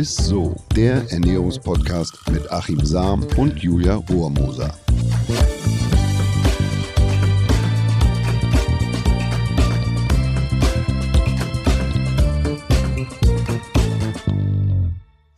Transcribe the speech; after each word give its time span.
ist 0.00 0.16
so, 0.16 0.56
der 0.74 1.04
Ernährungspodcast 1.10 2.30
mit 2.30 2.50
Achim 2.50 2.82
Sam 2.82 3.22
und 3.36 3.58
Julia 3.58 3.96
Rohrmoser. 3.96 4.74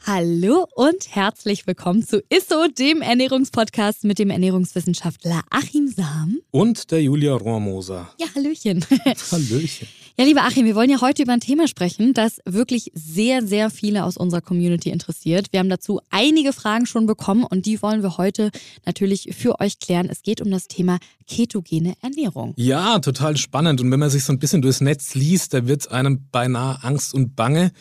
Hallo 0.06 0.68
und 0.76 1.08
herzlich 1.10 1.66
willkommen 1.66 2.06
zu 2.06 2.22
ISSO, 2.28 2.68
dem 2.68 3.02
Ernährungspodcast 3.02 4.04
mit 4.04 4.20
dem 4.20 4.30
Ernährungswissenschaftler 4.30 5.42
Achim 5.50 5.88
Sam. 5.88 6.38
Und 6.52 6.92
der 6.92 7.02
Julia 7.02 7.34
Rohrmoser. 7.34 8.14
Ja, 8.20 8.28
Hallöchen. 8.36 8.86
Hallöchen. 9.32 9.88
Ja, 10.18 10.26
lieber 10.26 10.42
Achim, 10.42 10.66
wir 10.66 10.74
wollen 10.74 10.90
ja 10.90 11.00
heute 11.00 11.22
über 11.22 11.32
ein 11.32 11.40
Thema 11.40 11.66
sprechen, 11.66 12.12
das 12.12 12.38
wirklich 12.44 12.92
sehr, 12.92 13.46
sehr 13.46 13.70
viele 13.70 14.04
aus 14.04 14.18
unserer 14.18 14.42
Community 14.42 14.90
interessiert. 14.90 15.46
Wir 15.52 15.60
haben 15.60 15.70
dazu 15.70 16.02
einige 16.10 16.52
Fragen 16.52 16.84
schon 16.84 17.06
bekommen 17.06 17.44
und 17.44 17.64
die 17.64 17.80
wollen 17.80 18.02
wir 18.02 18.18
heute 18.18 18.50
natürlich 18.84 19.30
für 19.34 19.58
euch 19.58 19.78
klären. 19.78 20.10
Es 20.10 20.22
geht 20.22 20.42
um 20.42 20.50
das 20.50 20.68
Thema 20.68 20.98
ketogene 21.26 21.94
Ernährung. 22.02 22.52
Ja, 22.56 22.98
total 22.98 23.38
spannend. 23.38 23.80
Und 23.80 23.90
wenn 23.90 24.00
man 24.00 24.10
sich 24.10 24.24
so 24.24 24.34
ein 24.34 24.38
bisschen 24.38 24.60
durchs 24.60 24.82
Netz 24.82 25.14
liest, 25.14 25.54
da 25.54 25.66
wird 25.66 25.90
einem 25.90 26.28
beinahe 26.30 26.84
Angst 26.84 27.14
und 27.14 27.34
Bange 27.34 27.72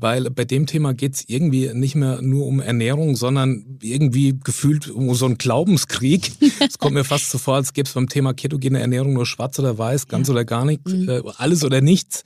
weil 0.00 0.30
bei 0.30 0.44
dem 0.44 0.66
Thema 0.66 0.94
geht 0.94 1.14
es 1.14 1.24
irgendwie 1.26 1.74
nicht 1.74 1.96
mehr 1.96 2.22
nur 2.22 2.46
um 2.46 2.60
Ernährung, 2.60 3.16
sondern 3.16 3.78
irgendwie 3.82 4.38
gefühlt 4.42 4.88
um 4.88 5.12
so 5.14 5.26
einen 5.26 5.38
Glaubenskrieg. 5.38 6.32
Es 6.60 6.78
kommt 6.78 6.94
mir 6.94 7.04
fast 7.04 7.30
so 7.30 7.38
vor, 7.38 7.56
als 7.56 7.72
gäbe 7.72 7.88
es 7.88 7.94
beim 7.94 8.08
Thema 8.08 8.32
ketogene 8.34 8.80
Ernährung 8.80 9.12
nur 9.12 9.26
schwarz 9.26 9.58
oder 9.58 9.78
weiß, 9.78 10.06
ganz 10.06 10.28
ja. 10.28 10.34
oder 10.34 10.44
gar 10.44 10.64
nichts, 10.64 10.92
mhm. 10.92 11.08
äh, 11.08 11.22
alles 11.36 11.64
oder 11.64 11.80
nichts. 11.80 12.22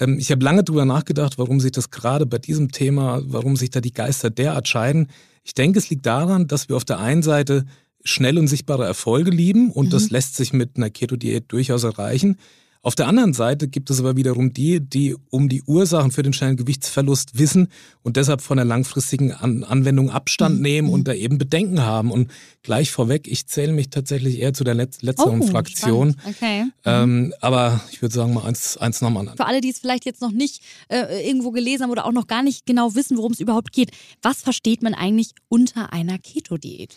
Ähm, 0.00 0.18
ich 0.18 0.30
habe 0.30 0.44
lange 0.44 0.64
darüber 0.64 0.84
nachgedacht, 0.84 1.38
warum 1.38 1.60
sich 1.60 1.72
das 1.72 1.90
gerade 1.90 2.26
bei 2.26 2.38
diesem 2.38 2.72
Thema, 2.72 3.22
warum 3.24 3.56
sich 3.56 3.70
da 3.70 3.80
die 3.80 3.92
Geister 3.92 4.30
derart 4.30 4.68
scheiden. 4.68 5.08
Ich 5.44 5.54
denke, 5.54 5.78
es 5.78 5.88
liegt 5.88 6.04
daran, 6.04 6.46
dass 6.46 6.68
wir 6.68 6.76
auf 6.76 6.84
der 6.84 6.98
einen 6.98 7.22
Seite 7.22 7.64
schnell 8.04 8.38
und 8.38 8.48
sichtbare 8.48 8.84
Erfolge 8.84 9.30
lieben 9.30 9.70
und 9.70 9.86
mhm. 9.86 9.90
das 9.90 10.10
lässt 10.10 10.36
sich 10.36 10.52
mit 10.52 10.76
einer 10.76 10.90
Keto-Diät 10.90 11.44
durchaus 11.48 11.84
erreichen. 11.84 12.36
Auf 12.80 12.94
der 12.94 13.08
anderen 13.08 13.32
Seite 13.32 13.66
gibt 13.66 13.90
es 13.90 13.98
aber 13.98 14.16
wiederum 14.16 14.52
die, 14.52 14.80
die 14.80 15.16
um 15.30 15.48
die 15.48 15.62
Ursachen 15.62 16.12
für 16.12 16.22
den 16.22 16.32
schnellen 16.32 16.56
Gewichtsverlust 16.56 17.36
wissen 17.36 17.68
und 18.02 18.16
deshalb 18.16 18.40
von 18.40 18.56
der 18.56 18.64
langfristigen 18.64 19.32
An 19.32 19.64
Anwendung 19.64 20.10
Abstand 20.10 20.56
mhm. 20.56 20.62
nehmen 20.62 20.88
und 20.90 21.00
mhm. 21.00 21.04
da 21.04 21.12
eben 21.12 21.38
Bedenken 21.38 21.82
haben. 21.82 22.12
Und 22.12 22.30
gleich 22.62 22.92
vorweg, 22.92 23.26
ich 23.26 23.48
zähle 23.48 23.72
mich 23.72 23.90
tatsächlich 23.90 24.38
eher 24.38 24.54
zu 24.54 24.62
der 24.62 24.74
Letz 24.74 25.02
letzteren 25.02 25.42
oh, 25.42 25.46
Fraktion. 25.46 26.14
Okay. 26.24 26.66
Ähm, 26.84 27.24
mhm. 27.26 27.34
aber 27.40 27.80
ich 27.90 28.00
würde 28.00 28.14
sagen, 28.14 28.32
mal 28.32 28.44
eins, 28.44 28.76
eins 28.76 29.00
nach 29.00 29.08
dem 29.08 29.16
anderen. 29.16 29.36
Für 29.36 29.46
alle, 29.46 29.60
die 29.60 29.70
es 29.70 29.80
vielleicht 29.80 30.04
jetzt 30.04 30.22
noch 30.22 30.32
nicht 30.32 30.62
äh, 30.88 31.26
irgendwo 31.26 31.50
gelesen 31.50 31.82
haben 31.82 31.90
oder 31.90 32.06
auch 32.06 32.12
noch 32.12 32.28
gar 32.28 32.44
nicht 32.44 32.64
genau 32.64 32.94
wissen, 32.94 33.16
worum 33.16 33.32
es 33.32 33.40
überhaupt 33.40 33.72
geht, 33.72 33.90
was 34.22 34.40
versteht 34.40 34.82
man 34.82 34.94
eigentlich 34.94 35.32
unter 35.48 35.92
einer 35.92 36.18
Keto-Diät? 36.18 36.94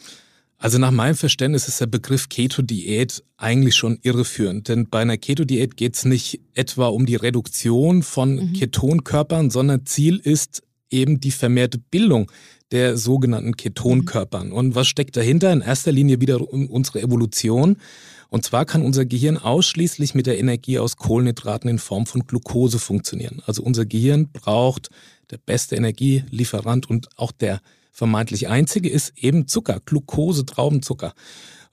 Also 0.62 0.78
nach 0.78 0.92
meinem 0.92 1.16
Verständnis 1.16 1.68
ist 1.68 1.82
der 1.82 1.88
Begriff 1.88 2.30
Keto-Diät 2.30 3.24
eigentlich 3.36 3.76
schon 3.76 3.98
irreführend, 4.04 4.68
denn 4.68 4.88
bei 4.88 5.00
einer 5.00 5.18
Keto-Diät 5.18 5.76
geht 5.76 5.96
es 5.96 6.06
nicht 6.06 6.40
etwa 6.54 6.86
um 6.90 7.08
die 7.08 7.16
Reduktion 7.16 8.04
von 8.04 8.36
mhm. 8.36 8.54
Ketonkörpern, 8.54 9.50
sondern 9.50 9.88
Ziel 9.88 10.18
ist 10.24 10.62
eben 10.92 11.20
die 11.20 11.32
vermehrte 11.32 11.80
Bildung 11.80 12.32
der 12.70 12.96
sogenannten 12.96 13.58
Ketonkörpern. 13.58 14.50
Mhm. 14.50 14.54
Und 14.54 14.76
was 14.76 14.88
steckt 14.88 15.18
dahinter? 15.18 15.52
In 15.52 15.62
erster 15.62 15.92
Linie 15.92 16.22
wieder 16.22 16.40
unsere 16.54 17.02
Evolution. 17.02 17.78
Und 18.30 18.46
zwar 18.46 18.66
kann 18.66 18.84
unser 18.84 19.06
Gehirn 19.06 19.38
ausschließlich 19.38 20.14
mit 20.14 20.28
der 20.28 20.38
Energie 20.38 20.78
aus 20.78 20.96
Kohlenhydraten 20.96 21.72
in 21.72 21.80
Form 21.80 22.06
von 22.06 22.28
Glucose 22.28 22.78
funktionieren. 22.78 23.42
Also 23.48 23.64
unser 23.64 23.88
Gehirn 23.88 24.30
braucht 24.32 24.90
der 25.32 25.40
beste 25.40 25.76
Energielieferant 25.76 26.88
und 26.88 27.10
auch 27.18 27.32
der 27.32 27.62
vermeintlich 27.92 28.48
einzige 28.48 28.90
ist 28.90 29.14
eben 29.18 29.48
Zucker, 29.48 29.80
Glucose, 29.86 30.46
Traubenzucker. 30.46 31.14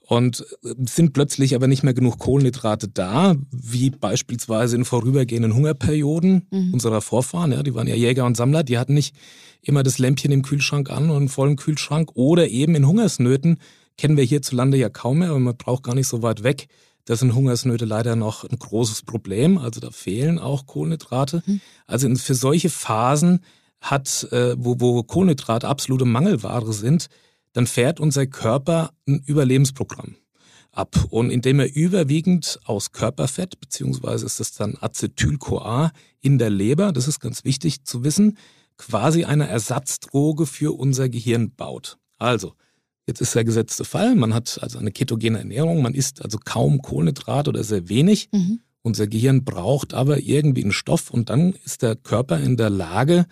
Und 0.01 0.45
äh, 0.63 0.73
sind 0.85 1.13
plötzlich 1.13 1.55
aber 1.55 1.67
nicht 1.67 1.83
mehr 1.83 1.93
genug 1.93 2.17
Kohlenhydrate 2.17 2.87
da, 2.87 3.35
wie 3.51 3.91
beispielsweise 3.91 4.75
in 4.75 4.85
vorübergehenden 4.85 5.53
Hungerperioden 5.53 6.47
mhm. 6.49 6.73
unserer 6.73 7.01
Vorfahren. 7.01 7.51
Ja, 7.51 7.63
die 7.63 7.75
waren 7.75 7.87
ja 7.87 7.95
Jäger 7.95 8.25
und 8.25 8.35
Sammler, 8.35 8.63
die 8.63 8.77
hatten 8.77 8.95
nicht 8.95 9.15
immer 9.61 9.83
das 9.83 9.99
Lämpchen 9.99 10.31
im 10.31 10.41
Kühlschrank 10.41 10.89
an 10.89 11.09
und 11.09 11.17
einen 11.17 11.29
vollen 11.29 11.57
Kühlschrank. 11.57 12.11
Oder 12.15 12.47
eben 12.47 12.75
in 12.75 12.87
Hungersnöten 12.87 13.57
kennen 13.97 14.17
wir 14.17 14.23
hierzulande 14.23 14.77
ja 14.77 14.89
kaum 14.89 15.19
mehr, 15.19 15.29
aber 15.29 15.39
man 15.39 15.57
braucht 15.57 15.83
gar 15.83 15.95
nicht 15.95 16.07
so 16.07 16.21
weit 16.21 16.43
weg. 16.43 16.67
Das 17.05 17.19
sind 17.19 17.33
Hungersnöte 17.33 17.85
leider 17.85 18.15
noch 18.15 18.43
ein 18.43 18.57
großes 18.57 19.03
Problem. 19.03 19.57
Also 19.57 19.79
da 19.79 19.91
fehlen 19.91 20.39
auch 20.39 20.65
Kohlenhydrate. 20.67 21.43
Mhm. 21.45 21.61
Also 21.85 22.13
für 22.15 22.35
solche 22.35 22.69
Phasen 22.69 23.41
hat, 23.81 24.27
äh, 24.31 24.55
wo, 24.57 24.79
wo 24.79 25.03
Kohlenhydrate 25.03 25.67
absolute 25.67 26.05
Mangelware 26.05 26.73
sind, 26.73 27.07
dann 27.53 27.67
fährt 27.67 27.99
unser 27.99 28.27
Körper 28.27 28.91
ein 29.07 29.21
Überlebensprogramm 29.25 30.15
ab. 30.71 31.05
Und 31.09 31.29
indem 31.31 31.59
er 31.59 31.75
überwiegend 31.75 32.59
aus 32.65 32.91
Körperfett, 32.91 33.59
beziehungsweise 33.59 34.25
ist 34.25 34.39
das 34.39 34.53
dann 34.53 34.77
Acetyl-CoA 34.79 35.91
in 36.21 36.37
der 36.37 36.49
Leber, 36.49 36.91
das 36.91 37.07
ist 37.07 37.19
ganz 37.19 37.43
wichtig 37.43 37.85
zu 37.85 38.03
wissen, 38.03 38.37
quasi 38.77 39.25
eine 39.25 39.47
Ersatzdroge 39.47 40.45
für 40.45 40.77
unser 40.77 41.09
Gehirn 41.09 41.51
baut. 41.51 41.97
Also, 42.17 42.53
jetzt 43.07 43.21
ist 43.21 43.35
der 43.35 43.43
gesetzte 43.43 43.83
Fall, 43.83 44.15
man 44.15 44.33
hat 44.33 44.59
also 44.61 44.79
eine 44.79 44.91
ketogene 44.91 45.39
Ernährung, 45.39 45.81
man 45.81 45.93
isst 45.93 46.23
also 46.23 46.37
kaum 46.43 46.81
Kohlenhydrate 46.81 47.49
oder 47.49 47.63
sehr 47.63 47.89
wenig. 47.89 48.29
Mhm. 48.31 48.61
Unser 48.81 49.07
Gehirn 49.07 49.43
braucht 49.43 49.93
aber 49.93 50.19
irgendwie 50.19 50.63
einen 50.63 50.71
Stoff 50.71 51.09
und 51.09 51.29
dann 51.29 51.53
ist 51.65 51.81
der 51.81 51.95
Körper 51.95 52.39
in 52.39 52.55
der 52.55 52.69
Lage, 52.69 53.25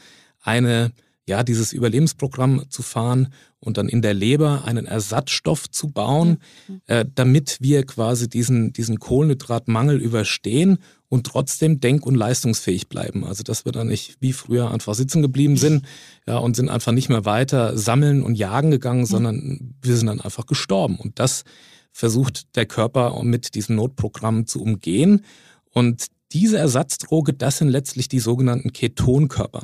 eine, 0.47 0.91
ja, 1.27 1.43
dieses 1.43 1.73
Überlebensprogramm 1.73 2.69
zu 2.69 2.81
fahren 2.81 3.33
und 3.59 3.77
dann 3.77 3.89
in 3.89 4.01
der 4.01 4.13
Leber 4.13 4.63
einen 4.65 4.85
Ersatzstoff 4.85 5.69
zu 5.69 5.89
bauen, 5.89 6.37
mhm. 6.67 6.81
äh, 6.87 7.05
damit 7.13 7.57
wir 7.59 7.85
quasi 7.85 8.29
diesen, 8.29 8.71
diesen 8.71 8.97
Kohlenhydratmangel 8.97 9.99
überstehen 9.99 10.77
und 11.09 11.25
trotzdem 11.25 11.79
denk- 11.81 12.05
und 12.05 12.15
leistungsfähig 12.15 12.87
bleiben. 12.87 13.25
Also 13.25 13.43
dass 13.43 13.65
wir 13.65 13.73
dann 13.73 13.87
nicht 13.87 14.15
wie 14.21 14.31
früher 14.31 14.71
einfach 14.71 14.93
sitzen 14.93 15.21
geblieben 15.21 15.57
sind 15.57 15.85
ja, 16.25 16.37
und 16.37 16.55
sind 16.55 16.69
einfach 16.69 16.93
nicht 16.93 17.09
mehr 17.09 17.25
weiter 17.25 17.77
sammeln 17.77 18.23
und 18.23 18.35
jagen 18.35 18.71
gegangen, 18.71 19.05
sondern 19.05 19.75
wir 19.81 19.97
sind 19.97 20.07
dann 20.07 20.21
einfach 20.21 20.45
gestorben. 20.45 20.97
Und 20.97 21.19
das 21.19 21.43
versucht 21.91 22.55
der 22.55 22.67
Körper 22.67 23.21
mit 23.23 23.55
diesem 23.55 23.75
Notprogramm 23.75 24.45
zu 24.45 24.61
umgehen. 24.61 25.25
Und 25.71 26.07
diese 26.33 26.57
Ersatzdroge, 26.57 27.33
das 27.33 27.57
sind 27.57 27.69
letztlich 27.69 28.09
die 28.09 28.19
sogenannten 28.19 28.73
Ketonkörper. 28.73 29.63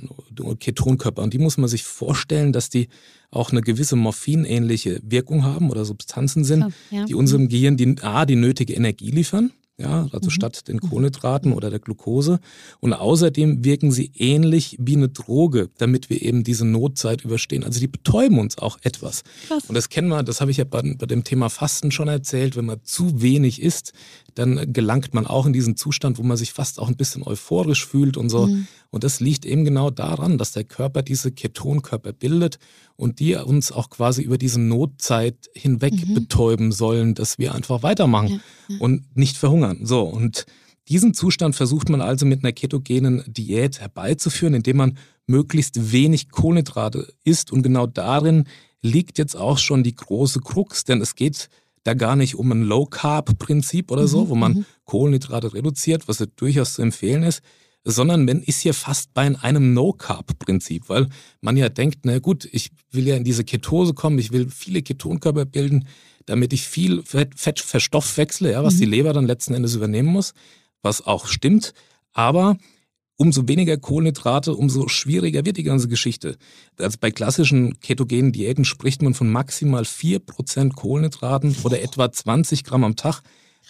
Ketonkörper. 0.59 1.22
Und 1.22 1.34
die 1.34 1.40
muss 1.40 1.57
man 1.57 1.68
sich 1.68 1.84
vorstellen, 1.84 2.53
dass 2.53 2.69
die 2.69 2.88
auch 3.31 3.51
eine 3.51 3.62
gewisse 3.62 3.96
morphinähnliche 3.96 5.01
Wirkung 5.03 5.44
haben 5.44 5.72
oder 5.72 5.85
Substanzen 5.85 6.44
sind, 6.44 6.63
oh, 6.63 6.96
ja. 6.96 7.06
die 7.06 7.16
unserem 7.16 7.50
Gehirn 7.50 7.78
die, 7.78 7.96
A, 8.01 8.25
die 8.25 8.35
nötige 8.35 8.74
Energie 8.74 9.12
liefern 9.12 9.51
ja, 9.78 10.07
also 10.12 10.28
mhm. 10.28 10.29
statt 10.29 10.68
den 10.68 10.79
Kohlenhydraten 10.79 11.51
oder 11.51 11.69
der 11.69 11.79
Glucose. 11.79 12.40
Und 12.80 12.94
außerdem 12.94 13.66
wirken 13.66 13.91
sie 13.91 14.12
ähnlich 14.16 14.78
wie 14.80 14.95
eine 14.95 15.09
Droge, 15.09 15.69
damit 15.78 16.09
wir 16.09 16.22
eben 16.22 16.44
diese 16.44 16.66
Notzeit 16.66 17.24
überstehen. 17.24 17.63
Also 17.63 17.80
die 17.80 17.88
betäuben 17.88 18.38
uns 18.38 18.57
auch 18.57 18.78
etwas. 18.84 19.24
Krass. 19.47 19.66
Und 19.68 19.75
das 19.75 19.90
kennen 19.90 20.09
wir, 20.09 20.22
das 20.22 20.41
habe 20.41 20.51
ich 20.51 20.57
ja 20.57 20.63
bei, 20.63 20.81
bei 20.81 21.06
dem 21.07 21.24
Thema 21.24 21.50
Fasten 21.50 21.91
schon 21.91 22.07
erzählt, 22.07 22.56
wenn 22.56 22.66
man 22.66 22.84
zu 22.84 23.22
wenig 23.22 23.62
isst, 23.62 23.94
dann 24.35 24.73
gelangt 24.73 25.13
man 25.13 25.27
auch 25.27 25.45
in 25.45 25.53
diesen 25.53 25.75
Zustand, 25.75 26.17
wo 26.17 26.23
man 26.23 26.38
sich 26.38 26.53
fast 26.53 26.79
auch 26.79 26.88
ein 26.88 26.95
bisschen 26.95 27.23
euphorisch 27.23 27.85
fühlt 27.85 28.17
und 28.17 28.29
so. 28.29 28.47
Mhm. 28.47 28.67
Und 28.89 29.03
das 29.03 29.19
liegt 29.19 29.45
eben 29.45 29.66
genau 29.66 29.89
daran, 29.89 30.38
dass 30.38 30.51
der 30.51 30.63
Körper 30.63 31.01
diese 31.01 31.31
Ketonkörper 31.31 32.13
bildet 32.13 32.59
und 32.95 33.19
die 33.19 33.35
uns 33.35 33.71
auch 33.71 33.89
quasi 33.89 34.21
über 34.21 34.38
diese 34.38 34.61
Notzeit 34.61 35.49
hinweg 35.53 35.94
mhm. 36.07 36.13
betäuben 36.13 36.71
sollen, 36.71 37.16
dass 37.16 37.38
wir 37.38 37.55
einfach 37.55 37.83
weitermachen 37.83 38.41
ja, 38.67 38.75
ja. 38.75 38.81
und 38.81 39.16
nicht 39.16 39.38
verhungern. 39.38 39.85
So, 39.85 40.01
und 40.01 40.45
diesen 40.89 41.13
Zustand 41.13 41.55
versucht 41.55 41.89
man 41.89 42.01
also 42.01 42.25
mit 42.25 42.44
einer 42.44 42.51
ketogenen 42.51 43.23
Diät 43.27 43.79
herbeizuführen, 43.79 44.53
indem 44.53 44.77
man 44.77 44.97
möglichst 45.27 45.91
wenig 45.91 46.29
Kohlenhydrate 46.29 47.13
isst. 47.24 47.51
Und 47.51 47.63
genau 47.63 47.88
darin 47.88 48.45
liegt 48.81 49.18
jetzt 49.18 49.36
auch 49.36 49.57
schon 49.57 49.83
die 49.83 49.95
große 49.95 50.41
Krux, 50.41 50.83
denn 50.83 51.01
es 51.01 51.15
geht 51.15 51.50
da 51.83 51.94
gar 51.94 52.15
nicht 52.15 52.35
um 52.35 52.51
ein 52.51 52.63
Low-Carb-Prinzip 52.63 53.91
oder 53.91 54.07
so, 54.07 54.25
mhm, 54.25 54.30
wo 54.30 54.35
man 54.35 54.53
mhm. 54.53 54.65
Kohlenhydrate 54.85 55.53
reduziert, 55.53 56.07
was 56.07 56.19
ja 56.19 56.25
durchaus 56.35 56.74
zu 56.74 56.81
empfehlen 56.81 57.24
ist, 57.24 57.41
sondern 57.83 58.25
man 58.25 58.41
ist 58.41 58.62
hier 58.62 58.74
fast 58.74 59.13
bei 59.13 59.33
einem 59.41 59.74
No-Carb-Prinzip, 59.74 60.88
weil 60.88 61.07
man 61.41 61.57
ja 61.57 61.69
denkt, 61.69 62.00
na 62.03 62.19
gut, 62.19 62.47
ich 62.51 62.71
will 62.91 63.07
ja 63.07 63.15
in 63.15 63.25
diese 63.25 63.44
Ketose 63.44 63.94
kommen, 63.94 64.19
ich 64.19 64.31
will 64.31 64.50
viele 64.50 64.81
Ketonkörper 64.81 65.45
bilden, 65.45 65.88
damit 66.25 66.53
ich 66.53 66.65
viel 66.68 67.03
Fett, 67.03 67.38
Fett 67.38 67.59
verstoffwechsle, 67.59 68.51
ja, 68.51 68.63
was 68.63 68.75
mhm. 68.75 68.79
die 68.79 68.86
Leber 68.86 69.12
dann 69.12 69.27
letzten 69.27 69.53
Endes 69.53 69.75
übernehmen 69.75 70.09
muss, 70.09 70.33
was 70.81 71.06
auch 71.06 71.27
stimmt. 71.27 71.74
Aber 72.13 72.57
umso 73.18 73.48
weniger 73.48 73.77
Kohlenhydrate, 73.77 74.54
umso 74.54 74.88
schwieriger 74.88 75.45
wird 75.45 75.57
die 75.57 75.63
ganze 75.63 75.88
Geschichte. 75.88 76.38
Also 76.77 76.98
bei 77.00 77.12
klassischen 77.12 77.80
ketogenen 77.80 78.31
Diäten 78.31 78.65
spricht 78.65 79.01
man 79.01 79.13
von 79.13 79.31
maximal 79.31 79.83
4% 79.83 80.74
Kohlenhydraten 80.74 81.56
oder 81.63 81.81
etwa 81.81 82.12
20 82.12 82.63
Gramm 82.63 82.83
am 82.83 82.95
Tag. 82.95 83.21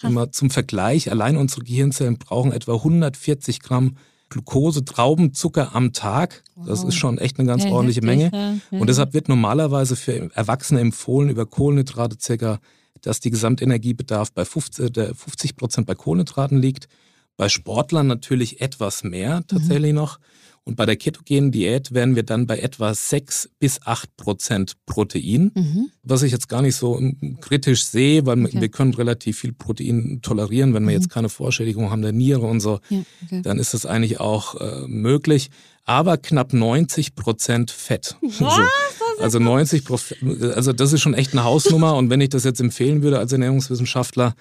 Immer 0.02 0.32
zum 0.32 0.50
Vergleich, 0.50 1.10
allein 1.10 1.36
unsere 1.36 1.62
Gehirnzellen 1.62 2.18
brauchen 2.18 2.52
etwa 2.52 2.74
140 2.74 3.60
Gramm 3.60 3.96
Glucose, 4.28 4.84
Traubenzucker 4.84 5.74
am 5.74 5.92
Tag. 5.92 6.42
Wow. 6.56 6.66
Das 6.66 6.82
ist 6.82 6.96
schon 6.96 7.18
echt 7.18 7.38
eine 7.38 7.46
ganz 7.46 7.64
ja, 7.64 7.70
ordentliche 7.70 8.00
heftig, 8.00 8.32
Menge. 8.32 8.60
Ja. 8.70 8.78
Und 8.78 8.88
deshalb 8.88 9.14
wird 9.14 9.28
normalerweise 9.28 9.94
für 9.94 10.30
Erwachsene 10.34 10.80
empfohlen, 10.80 11.30
über 11.30 11.46
Kohlenhydrate 11.46 12.16
circa, 12.20 12.58
dass 13.02 13.20
die 13.20 13.30
Gesamtenergiebedarf 13.30 14.32
bei 14.32 14.44
50, 14.44 14.92
50 15.14 15.56
Prozent 15.56 15.86
bei 15.86 15.94
Kohlenhydraten 15.94 16.58
liegt. 16.58 16.88
Bei 17.36 17.48
Sportlern 17.48 18.06
natürlich 18.06 18.60
etwas 18.60 19.04
mehr 19.04 19.42
tatsächlich 19.46 19.92
mhm. 19.92 19.98
noch. 19.98 20.18
Und 20.66 20.76
bei 20.76 20.86
der 20.86 20.96
ketogenen 20.96 21.52
Diät 21.52 21.92
wären 21.92 22.16
wir 22.16 22.22
dann 22.22 22.46
bei 22.46 22.58
etwa 22.58 22.94
6 22.94 23.50
bis 23.58 23.82
8 23.84 24.16
Prozent 24.16 24.72
Protein, 24.86 25.52
mhm. 25.54 25.90
was 26.02 26.22
ich 26.22 26.32
jetzt 26.32 26.48
gar 26.48 26.62
nicht 26.62 26.76
so 26.76 26.98
kritisch 27.42 27.84
sehe, 27.84 28.24
weil 28.24 28.42
okay. 28.42 28.62
wir 28.62 28.68
können 28.70 28.94
relativ 28.94 29.40
viel 29.40 29.52
Protein 29.52 30.20
tolerieren, 30.22 30.72
wenn 30.72 30.84
wir 30.84 30.92
mhm. 30.92 31.02
jetzt 31.02 31.10
keine 31.10 31.28
Vorschädigung 31.28 31.90
haben 31.90 32.00
der 32.00 32.12
Niere 32.12 32.46
und 32.46 32.60
so, 32.60 32.80
ja, 32.88 33.02
okay. 33.24 33.42
dann 33.42 33.58
ist 33.58 33.74
das 33.74 33.84
eigentlich 33.84 34.20
auch 34.20 34.58
äh, 34.58 34.86
möglich. 34.86 35.50
Aber 35.84 36.16
knapp 36.16 36.54
90 36.54 37.14
Prozent 37.14 37.70
Fett. 37.70 38.16
Was? 38.22 38.38
So. 38.38 39.22
Also 39.22 39.38
90 39.38 39.84
Prozent, 39.84 40.42
also 40.56 40.72
das 40.72 40.94
ist 40.94 41.02
schon 41.02 41.12
echt 41.12 41.32
eine 41.32 41.44
Hausnummer. 41.44 41.94
und 41.96 42.08
wenn 42.08 42.22
ich 42.22 42.30
das 42.30 42.44
jetzt 42.44 42.60
empfehlen 42.60 43.02
würde 43.02 43.18
als 43.18 43.32
Ernährungswissenschaftler, 43.32 44.34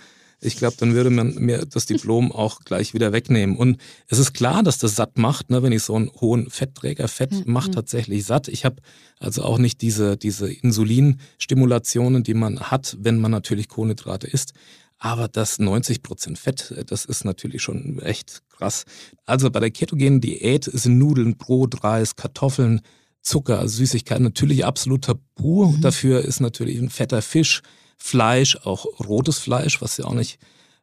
ich 0.44 0.58
glaube, 0.58 0.76
dann 0.78 0.94
würde 0.94 1.10
man 1.10 1.36
mir 1.36 1.66
das 1.66 1.86
Diplom 1.86 2.32
auch 2.34 2.60
gleich 2.62 2.94
wieder 2.94 3.12
wegnehmen. 3.12 3.56
Und 3.58 3.78
es 4.08 4.20
ist 4.20 4.34
klar, 4.34 4.64
dass 4.64 4.78
das 4.78 4.96
satt 4.96 5.18
macht, 5.18 5.50
ne, 5.50 5.64
wenn 5.64 5.72
ich 5.72 5.84
so 5.84 5.96
einen 5.96 6.12
hohen 6.20 6.50
Fettträger, 6.50 7.08
Fett 7.08 7.32
mhm. 7.32 7.52
macht 7.52 7.74
tatsächlich 7.74 8.26
satt. 8.26 8.48
Ich 8.48 8.66
habe 8.66 8.78
also 9.20 9.44
auch 9.44 9.58
nicht 9.58 9.82
diese, 9.82 10.18
diese 10.18 10.52
Insulinstimulationen, 10.52 12.24
die 12.24 12.34
man 12.34 12.60
hat, 12.60 12.98
wenn 13.00 13.20
man 13.20 13.32
natürlich 13.32 13.70
Kohlenhydrate 13.70 14.28
isst. 14.28 14.54
Aber 15.00 15.28
das 15.28 15.60
90 15.60 16.02
Prozent 16.02 16.40
Fett, 16.40 16.74
das 16.88 17.04
ist 17.06 17.26
natürlich 17.26 17.62
schon 17.62 18.00
echt 18.00 18.42
krass. 18.50 18.86
Also 19.26 19.52
bei 19.52 19.60
der 19.60 19.72
ketogenen 19.72 20.22
Diät 20.22 20.64
sind 20.64 20.98
Nudeln, 20.98 21.36
Brot, 21.36 21.84
Reis, 21.84 22.16
Kartoffeln, 22.16 22.82
Zucker, 23.22 23.68
Süßigkeiten 23.68 24.24
natürlich 24.24 24.66
absolut 24.66 25.06
tabu. 25.06 25.68
Mhm. 25.68 25.82
Dafür 25.82 26.24
ist 26.24 26.40
natürlich 26.40 26.78
ein 26.78 26.90
fetter 26.90 27.22
Fisch, 27.22 27.62
Fleisch, 27.98 28.58
auch 28.64 28.86
rotes 29.08 29.40
Fleisch, 29.40 29.82
was 29.82 29.98
ja 29.98 30.06
auch 30.06 30.14
nicht 30.14 30.40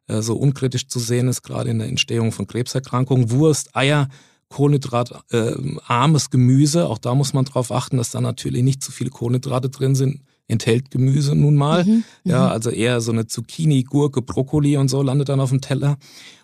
äh, 0.07 0.21
so 0.21 0.35
unkritisch 0.35 0.87
zu 0.87 0.99
sehen 0.99 1.27
ist, 1.27 1.41
gerade 1.43 1.69
in 1.69 1.79
der 1.79 1.87
Entstehung 1.87 2.31
von 2.31 2.47
Krebserkrankungen, 2.47 3.31
Wurst, 3.31 3.75
Eier, 3.75 4.09
kohlenhydratarmes 4.49 6.25
äh, 6.25 6.29
Gemüse. 6.29 6.87
Auch 6.87 6.97
da 6.97 7.15
muss 7.15 7.33
man 7.33 7.45
darauf 7.45 7.71
achten, 7.71 7.97
dass 7.97 8.11
da 8.11 8.21
natürlich 8.21 8.63
nicht 8.63 8.83
zu 8.83 8.91
viele 8.91 9.09
Kohlenhydrate 9.09 9.69
drin 9.69 9.95
sind. 9.95 10.21
Enthält 10.47 10.91
Gemüse 10.91 11.33
nun 11.33 11.55
mal. 11.55 11.85
Mhm, 11.85 12.03
ja, 12.25 12.45
mhm. 12.45 12.51
also 12.51 12.69
eher 12.69 12.99
so 12.99 13.11
eine 13.13 13.25
Zucchini, 13.27 13.83
Gurke, 13.83 14.21
Brokkoli 14.21 14.75
und 14.75 14.89
so 14.89 15.01
landet 15.01 15.29
dann 15.29 15.39
auf 15.39 15.49
dem 15.49 15.61
Teller. 15.61 15.97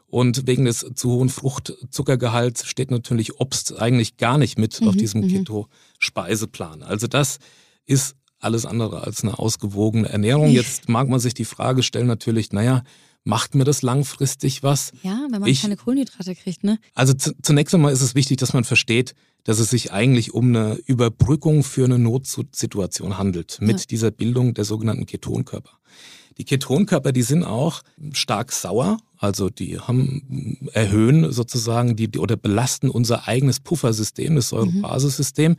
Und 0.09 0.47
wegen 0.47 0.63
des 0.63 0.85
zu 0.95 1.11
hohen 1.11 1.27
Fruchtzuckergehalts 1.27 2.65
steht 2.65 2.91
natürlich 2.91 3.41
Obst 3.41 3.77
eigentlich 3.77 4.15
gar 4.15 4.37
nicht 4.37 4.57
mit 4.57 4.79
mhm, 4.79 4.87
auf 4.87 4.95
diesem 4.95 5.21
mhm. 5.21 5.27
Keto-Speiseplan. 5.27 6.81
Also 6.83 7.07
das 7.07 7.39
ist 7.85 8.15
alles 8.39 8.65
andere 8.65 9.01
als 9.03 9.23
eine 9.23 9.39
ausgewogene 9.39 10.09
Ernährung. 10.09 10.49
Jetzt 10.49 10.89
mag 10.89 11.09
man 11.09 11.19
sich 11.19 11.33
die 11.33 11.45
Frage 11.45 11.83
stellen 11.83 12.07
natürlich, 12.07 12.51
naja, 12.51 12.83
macht 13.23 13.55
mir 13.55 13.65
das 13.65 13.81
langfristig 13.81 14.63
was? 14.63 14.91
Ja, 15.03 15.27
wenn 15.29 15.41
man 15.41 15.49
ich, 15.49 15.61
keine 15.61 15.75
Kohlenhydrate 15.75 16.35
kriegt, 16.35 16.63
ne? 16.63 16.79
Also 16.93 17.13
zunächst 17.13 17.75
einmal 17.75 17.91
ist 17.91 18.01
es 18.01 18.15
wichtig, 18.15 18.37
dass 18.37 18.53
man 18.53 18.63
versteht, 18.63 19.15
dass 19.43 19.59
es 19.59 19.69
sich 19.69 19.91
eigentlich 19.91 20.33
um 20.33 20.47
eine 20.47 20.75
Überbrückung 20.85 21.63
für 21.63 21.85
eine 21.85 21.99
Notsituation 21.99 23.17
handelt 23.17 23.59
mit 23.61 23.79
ja. 23.79 23.85
dieser 23.89 24.11
Bildung 24.11 24.53
der 24.53 24.65
sogenannten 24.65 25.05
Ketonkörper. 25.05 25.71
Die 26.37 26.45
Ketonkörper, 26.45 27.11
die 27.11 27.23
sind 27.23 27.43
auch 27.43 27.81
stark 28.13 28.51
sauer, 28.51 28.97
also 29.17 29.49
die 29.49 29.79
haben 29.79 30.69
erhöhen 30.73 31.31
sozusagen 31.31 31.95
die 31.95 32.09
oder 32.17 32.37
belasten 32.37 32.89
unser 32.89 33.27
eigenes 33.27 33.59
Puffersystem, 33.59 34.35
das 34.35 34.49
Säurebasissystem. 34.49 35.53
Mhm. 35.53 35.57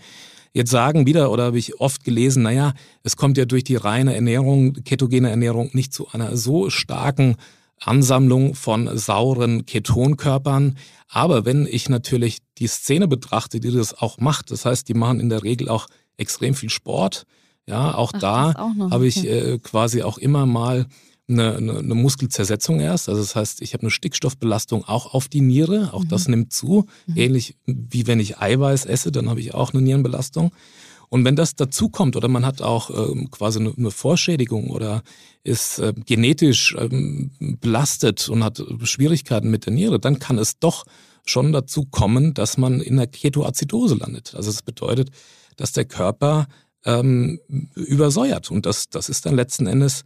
Jetzt 0.52 0.70
sagen 0.70 1.06
wieder, 1.06 1.30
oder 1.30 1.44
habe 1.44 1.58
ich 1.58 1.80
oft 1.80 2.04
gelesen, 2.04 2.42
naja, 2.42 2.74
es 3.02 3.16
kommt 3.16 3.38
ja 3.38 3.44
durch 3.44 3.64
die 3.64 3.76
reine 3.76 4.14
Ernährung, 4.14 4.74
ketogene 4.84 5.30
Ernährung, 5.30 5.70
nicht 5.72 5.92
zu 5.92 6.08
einer 6.12 6.36
so 6.36 6.70
starken 6.70 7.36
Ansammlung 7.80 8.54
von 8.54 8.96
sauren 8.96 9.66
Ketonkörpern. 9.66 10.76
Aber 11.08 11.44
wenn 11.44 11.66
ich 11.66 11.88
natürlich 11.88 12.38
die 12.58 12.66
Szene 12.66 13.08
betrachte, 13.08 13.60
die 13.60 13.70
das 13.70 13.96
auch 13.96 14.18
macht, 14.18 14.50
das 14.50 14.64
heißt, 14.64 14.88
die 14.88 14.94
machen 14.94 15.20
in 15.20 15.28
der 15.28 15.42
Regel 15.42 15.68
auch 15.68 15.86
extrem 16.16 16.54
viel 16.54 16.70
Sport. 16.70 17.24
Ja, 17.66 17.94
auch 17.94 18.12
Ach, 18.14 18.20
da 18.20 18.54
habe 18.90 19.06
ich 19.06 19.26
äh, 19.26 19.58
quasi 19.58 20.02
auch 20.02 20.18
immer 20.18 20.46
mal 20.46 20.86
eine, 21.28 21.56
eine, 21.56 21.78
eine 21.78 21.94
Muskelzersetzung 21.94 22.80
erst. 22.80 23.08
Also 23.08 23.20
das 23.20 23.36
heißt, 23.36 23.62
ich 23.62 23.74
habe 23.74 23.82
eine 23.82 23.90
Stickstoffbelastung 23.90 24.84
auch 24.84 25.14
auf 25.14 25.28
die 25.28 25.40
Niere. 25.40 25.92
Auch 25.92 26.04
mhm. 26.04 26.08
das 26.08 26.28
nimmt 26.28 26.52
zu. 26.52 26.86
Mhm. 27.06 27.16
Ähnlich 27.16 27.56
wie 27.66 28.06
wenn 28.06 28.20
ich 28.20 28.38
Eiweiß 28.38 28.86
esse, 28.86 29.12
dann 29.12 29.28
habe 29.28 29.40
ich 29.40 29.54
auch 29.54 29.72
eine 29.72 29.82
Nierenbelastung. 29.82 30.52
Und 31.10 31.24
wenn 31.24 31.36
das 31.36 31.54
dazu 31.54 31.88
kommt 31.88 32.16
oder 32.16 32.28
man 32.28 32.44
hat 32.44 32.60
auch 32.60 32.90
ähm, 32.90 33.30
quasi 33.30 33.60
eine, 33.60 33.72
eine 33.76 33.90
Vorschädigung 33.90 34.70
oder 34.70 35.02
ist 35.42 35.78
äh, 35.78 35.94
genetisch 36.04 36.76
ähm, 36.78 37.30
belastet 37.60 38.28
und 38.28 38.44
hat 38.44 38.62
Schwierigkeiten 38.82 39.50
mit 39.50 39.66
der 39.66 39.72
Niere, 39.72 39.98
dann 39.98 40.18
kann 40.18 40.38
es 40.38 40.58
doch 40.58 40.84
schon 41.24 41.52
dazu 41.52 41.84
kommen, 41.86 42.34
dass 42.34 42.58
man 42.58 42.80
in 42.80 42.96
der 42.96 43.06
Ketoazidose 43.06 43.94
landet. 43.94 44.34
Also 44.34 44.50
das 44.50 44.62
bedeutet, 44.62 45.10
dass 45.56 45.72
der 45.72 45.86
Körper 45.86 46.46
ähm, 46.84 47.40
übersäuert 47.74 48.50
und 48.50 48.66
das, 48.66 48.88
das 48.88 49.08
ist 49.08 49.26
dann 49.26 49.34
letzten 49.34 49.66
Endes 49.66 50.04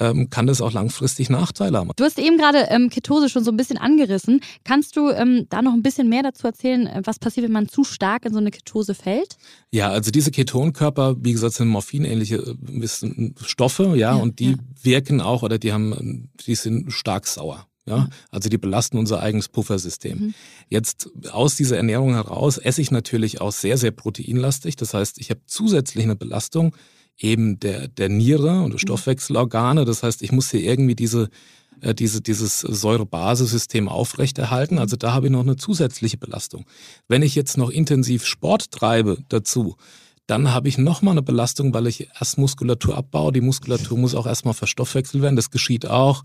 ähm, 0.00 0.30
kann 0.30 0.46
das 0.46 0.60
auch 0.60 0.72
langfristig 0.72 1.30
Nachteile 1.30 1.78
haben. 1.78 1.90
Du 1.96 2.04
hast 2.04 2.18
eben 2.18 2.36
gerade 2.36 2.66
ähm, 2.70 2.90
Ketose 2.90 3.28
schon 3.28 3.44
so 3.44 3.50
ein 3.50 3.56
bisschen 3.56 3.78
angerissen. 3.78 4.40
Kannst 4.64 4.96
du 4.96 5.10
ähm, 5.10 5.46
da 5.50 5.62
noch 5.62 5.72
ein 5.72 5.82
bisschen 5.82 6.08
mehr 6.08 6.22
dazu 6.22 6.46
erzählen, 6.46 6.86
äh, 6.86 7.02
was 7.04 7.18
passiert, 7.18 7.46
wenn 7.46 7.52
man 7.52 7.68
zu 7.68 7.84
stark 7.84 8.24
in 8.24 8.32
so 8.32 8.38
eine 8.38 8.50
Ketose 8.50 8.94
fällt? 8.94 9.36
Ja, 9.70 9.90
also 9.90 10.10
diese 10.10 10.30
Ketonkörper, 10.30 11.16
wie 11.20 11.32
gesagt, 11.32 11.54
sind 11.54 11.68
morphinähnliche 11.68 12.36
äh, 12.36 13.32
Stoffe, 13.44 13.84
ja, 13.90 13.94
ja 13.94 14.14
und 14.14 14.38
die 14.38 14.52
ja. 14.52 14.56
wirken 14.82 15.20
auch 15.20 15.42
oder 15.42 15.58
die 15.58 15.72
haben, 15.72 16.30
die 16.46 16.54
sind 16.54 16.92
stark 16.92 17.26
sauer. 17.26 17.66
Ja, 17.86 17.98
mhm. 17.98 18.08
also 18.30 18.48
die 18.48 18.56
belasten 18.56 18.96
unser 18.96 19.20
eigenes 19.20 19.48
Puffersystem. 19.48 20.18
Mhm. 20.18 20.34
Jetzt 20.68 21.10
aus 21.30 21.56
dieser 21.56 21.76
Ernährung 21.76 22.14
heraus 22.14 22.56
esse 22.56 22.80
ich 22.80 22.90
natürlich 22.90 23.42
auch 23.42 23.52
sehr, 23.52 23.76
sehr 23.76 23.90
proteinlastig. 23.90 24.76
Das 24.76 24.94
heißt, 24.94 25.18
ich 25.20 25.28
habe 25.28 25.40
zusätzlich 25.46 26.04
eine 26.04 26.16
Belastung 26.16 26.74
eben 27.18 27.60
der, 27.60 27.88
der 27.88 28.08
Niere 28.08 28.60
und 28.62 28.70
der 28.70 28.74
mhm. 28.74 28.78
Stoffwechselorgane. 28.78 29.84
Das 29.84 30.02
heißt, 30.02 30.22
ich 30.22 30.32
muss 30.32 30.50
hier 30.50 30.62
irgendwie 30.62 30.94
diese, 30.94 31.28
äh, 31.80 31.94
diese, 31.94 32.20
dieses 32.20 32.60
Säurebasissystem 32.60 33.88
aufrechterhalten. 33.88 34.78
Also 34.78 34.96
da 34.96 35.12
habe 35.12 35.26
ich 35.26 35.32
noch 35.32 35.40
eine 35.40 35.56
zusätzliche 35.56 36.16
Belastung. 36.16 36.66
Wenn 37.08 37.22
ich 37.22 37.34
jetzt 37.34 37.56
noch 37.56 37.70
intensiv 37.70 38.26
Sport 38.26 38.70
treibe 38.70 39.18
dazu, 39.28 39.76
dann 40.26 40.52
habe 40.52 40.68
ich 40.68 40.78
nochmal 40.78 41.12
eine 41.12 41.22
Belastung, 41.22 41.74
weil 41.74 41.86
ich 41.86 42.08
erst 42.18 42.38
Muskulatur 42.38 42.96
abbaue. 42.96 43.32
Die 43.32 43.42
Muskulatur 43.42 43.98
muss 43.98 44.14
auch 44.14 44.26
erstmal 44.26 44.54
verstoffwechselt 44.54 45.22
werden. 45.22 45.36
Das 45.36 45.50
geschieht 45.50 45.86
auch 45.86 46.22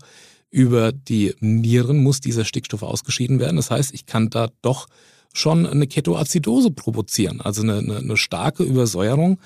über 0.50 0.92
die 0.92 1.34
Nieren, 1.40 2.02
muss 2.02 2.20
dieser 2.20 2.44
Stickstoff 2.44 2.82
ausgeschieden 2.82 3.38
werden. 3.38 3.56
Das 3.56 3.70
heißt, 3.70 3.92
ich 3.92 4.06
kann 4.06 4.30
da 4.30 4.48
doch 4.62 4.86
schon 5.32 5.66
eine 5.66 5.86
Ketoazidose 5.86 6.72
provozieren, 6.72 7.40
also 7.40 7.62
eine, 7.62 7.78
eine, 7.78 7.98
eine 7.98 8.16
starke 8.16 8.64
Übersäuerung 8.64 9.38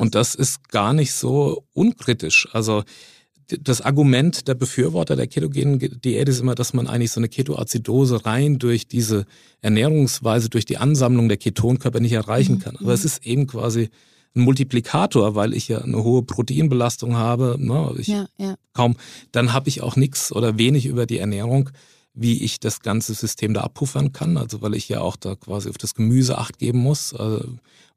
und 0.00 0.14
das 0.14 0.34
ist 0.34 0.70
gar 0.70 0.94
nicht 0.94 1.12
so 1.12 1.64
unkritisch. 1.74 2.48
Also 2.52 2.84
das 3.60 3.82
Argument 3.82 4.48
der 4.48 4.54
Befürworter 4.54 5.14
der 5.14 5.26
ketogenen 5.26 5.78
Diät 6.00 6.28
ist 6.28 6.40
immer, 6.40 6.54
dass 6.54 6.72
man 6.72 6.86
eigentlich 6.86 7.12
so 7.12 7.20
eine 7.20 7.28
Ketoazidose 7.28 8.24
rein 8.24 8.58
durch 8.58 8.88
diese 8.88 9.26
Ernährungsweise, 9.60 10.48
durch 10.48 10.64
die 10.64 10.78
Ansammlung 10.78 11.28
der 11.28 11.36
Ketonkörper 11.36 12.00
nicht 12.00 12.12
erreichen 12.12 12.54
mhm. 12.54 12.58
kann. 12.60 12.76
Aber 12.76 12.94
es 12.94 13.04
ist 13.04 13.26
eben 13.26 13.46
quasi 13.46 13.90
ein 14.34 14.42
Multiplikator, 14.42 15.34
weil 15.34 15.52
ich 15.52 15.68
ja 15.68 15.78
eine 15.82 16.02
hohe 16.02 16.22
Proteinbelastung 16.22 17.16
habe. 17.16 17.56
Ne, 17.58 17.94
ich 17.98 18.08
ja, 18.08 18.26
ja. 18.38 18.54
kaum, 18.72 18.96
dann 19.32 19.52
habe 19.52 19.68
ich 19.68 19.82
auch 19.82 19.96
nichts 19.96 20.32
oder 20.32 20.56
wenig 20.56 20.86
über 20.86 21.04
die 21.04 21.18
Ernährung, 21.18 21.70
wie 22.14 22.42
ich 22.42 22.58
das 22.58 22.80
ganze 22.80 23.12
System 23.12 23.52
da 23.52 23.62
abpuffern 23.62 24.12
kann. 24.12 24.38
Also 24.38 24.62
weil 24.62 24.74
ich 24.74 24.88
ja 24.88 25.00
auch 25.00 25.16
da 25.16 25.34
quasi 25.34 25.68
auf 25.68 25.78
das 25.78 25.94
Gemüse 25.94 26.38
acht 26.38 26.58
geben 26.58 26.78
muss. 26.78 27.12
Also 27.12 27.44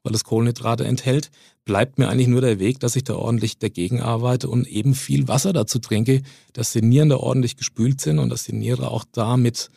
weil 0.03 0.13
es 0.13 0.23
Kohlenhydrate 0.23 0.85
enthält, 0.85 1.31
bleibt 1.65 1.97
mir 1.97 2.09
eigentlich 2.09 2.27
nur 2.27 2.41
der 2.41 2.59
Weg, 2.59 2.79
dass 2.79 2.95
ich 2.95 3.05
da 3.05 3.15
ordentlich 3.15 3.57
dagegen 3.57 4.01
arbeite 4.01 4.49
und 4.49 4.67
eben 4.67 4.93
viel 4.93 5.27
Wasser 5.27 5.53
dazu 5.53 5.79
trinke, 5.79 6.21
dass 6.51 6.73
die 6.73 6.81
Nieren 6.81 7.09
da 7.09 7.17
ordentlich 7.17 7.55
gespült 7.55 8.01
sind 8.01 8.19
und 8.19 8.29
dass 8.29 8.43
die 8.43 8.53
Niere 8.53 8.91
auch 8.91 9.05
damit 9.11 9.69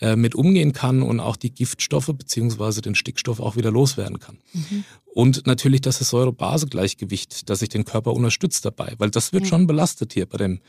äh, 0.00 0.16
mit 0.16 0.34
umgehen 0.34 0.72
kann 0.72 1.02
und 1.02 1.20
auch 1.20 1.36
die 1.36 1.52
Giftstoffe 1.52 2.10
beziehungsweise 2.16 2.82
den 2.82 2.94
Stickstoff 2.94 3.40
auch 3.40 3.56
wieder 3.56 3.70
loswerden 3.70 4.20
kann. 4.20 4.38
Mhm. 4.52 4.84
Und 5.06 5.46
natürlich 5.46 5.80
das 5.80 5.98
Säure-Base-Gleichgewicht, 5.98 7.48
dass 7.48 7.62
ich 7.62 7.68
den 7.68 7.84
Körper 7.84 8.12
unterstützt 8.12 8.64
dabei, 8.64 8.94
weil 8.98 9.10
das 9.10 9.32
wird 9.32 9.44
mhm. 9.44 9.48
schon 9.48 9.66
belastet 9.66 10.12
hier 10.12 10.26
bei 10.26 10.38
dem, 10.38 10.60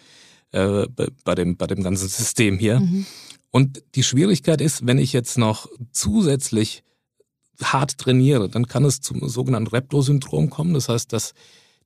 äh, 0.52 0.88
bei, 1.24 1.36
dem, 1.36 1.58
bei 1.58 1.68
dem 1.68 1.84
ganzen 1.84 2.08
System 2.08 2.58
hier. 2.58 2.80
Mhm. 2.80 3.06
Und 3.52 3.84
die 3.96 4.04
Schwierigkeit 4.04 4.62
ist, 4.62 4.86
wenn 4.86 4.98
ich 4.98 5.14
jetzt 5.14 5.38
noch 5.38 5.70
zusätzlich 5.92 6.84
hart 7.62 7.98
trainiere, 7.98 8.50
dann 8.50 8.68
kann 8.68 8.86
es 8.86 9.02
zum 9.02 9.28
sogenannten 9.28 9.70
Repto-Syndrom 9.70 10.50
kommen. 10.50 10.74
Das 10.74 10.90
heißt, 10.90 11.12
dass, 11.14 11.34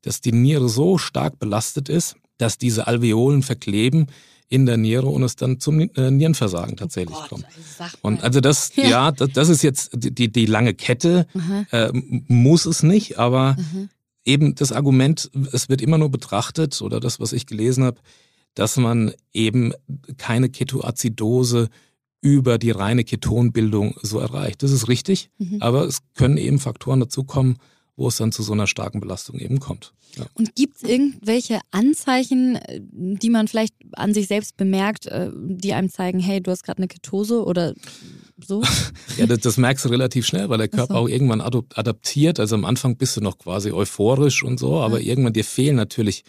dass 0.01 0.21
die 0.21 0.31
Niere 0.31 0.69
so 0.69 0.97
stark 0.97 1.39
belastet 1.39 1.89
ist, 1.89 2.15
dass 2.37 2.57
diese 2.57 2.87
Alveolen 2.87 3.43
verkleben, 3.43 4.07
in 4.49 4.65
der 4.65 4.77
Niere 4.77 5.07
und 5.07 5.23
es 5.23 5.35
dann 5.35 5.59
zum 5.59 5.79
äh, 5.79 6.11
Nierenversagen 6.11 6.75
tatsächlich 6.75 7.15
oh 7.15 7.21
Gott, 7.21 7.29
kommt. 7.29 7.45
Und 8.01 8.23
also 8.23 8.41
das, 8.41 8.75
ja, 8.75 8.83
ja 8.83 9.11
das, 9.11 9.29
das, 9.33 9.49
ist 9.49 9.61
jetzt 9.61 9.91
die, 9.93 10.31
die 10.31 10.45
lange 10.47 10.73
Kette, 10.73 11.27
äh, 11.71 11.91
muss 11.93 12.65
es 12.65 12.81
nicht, 12.81 13.19
aber 13.19 13.55
mhm. 13.57 13.89
eben 14.25 14.55
das 14.55 14.71
Argument, 14.71 15.29
es 15.51 15.69
wird 15.69 15.81
immer 15.81 15.99
nur 15.99 16.09
betrachtet, 16.09 16.81
oder 16.81 16.99
das, 16.99 17.19
was 17.19 17.31
ich 17.31 17.45
gelesen 17.45 17.83
habe, 17.83 17.99
dass 18.55 18.75
man 18.77 19.13
eben 19.33 19.73
keine 20.17 20.49
Ketoazidose 20.49 21.69
über 22.21 22.57
die 22.57 22.71
reine 22.71 23.03
Ketonbildung 23.03 23.95
so 24.01 24.19
erreicht. 24.19 24.63
Das 24.63 24.71
ist 24.71 24.87
richtig, 24.87 25.29
mhm. 25.37 25.61
aber 25.61 25.85
es 25.85 25.99
können 26.15 26.37
eben 26.37 26.59
Faktoren 26.59 26.99
dazukommen, 26.99 27.57
wo 27.95 28.07
es 28.07 28.17
dann 28.17 28.31
zu 28.31 28.43
so 28.43 28.53
einer 28.53 28.67
starken 28.67 28.99
Belastung 28.99 29.39
eben 29.39 29.59
kommt. 29.59 29.93
Ja. 30.17 30.25
Und 30.33 30.55
gibt 30.55 30.77
es 30.77 30.83
irgendwelche 30.83 31.59
Anzeichen, 31.71 32.55
äh, 32.55 32.81
die 32.81 33.29
man 33.29 33.47
vielleicht 33.47 33.75
an 33.93 34.13
sich 34.13 34.27
selbst 34.27 34.57
bemerkt, 34.57 35.05
äh, 35.05 35.29
die 35.35 35.73
einem 35.73 35.89
zeigen, 35.89 36.19
hey, 36.19 36.41
du 36.41 36.51
hast 36.51 36.63
gerade 36.63 36.77
eine 36.77 36.87
Ketose 36.87 37.43
oder 37.43 37.73
so? 38.43 38.63
ja, 39.17 39.27
das, 39.27 39.39
das, 39.39 39.57
merkst 39.57 39.85
du 39.85 39.89
relativ 39.89 40.25
schnell, 40.25 40.49
weil 40.49 40.57
der 40.57 40.67
Körper 40.67 40.93
so. 40.93 40.99
auch 41.01 41.09
irgendwann 41.09 41.41
adaptiert. 41.41 42.39
Also 42.39 42.55
am 42.55 42.65
Anfang 42.65 42.97
bist 42.97 43.17
du 43.17 43.21
noch 43.21 43.37
quasi 43.37 43.71
euphorisch 43.71 44.43
und 44.43 44.59
so, 44.59 44.79
aber 44.79 44.99
ja. 44.99 45.09
irgendwann 45.09 45.33
dir 45.33 45.43
fehlen 45.43 45.75
natürlich 45.75 46.23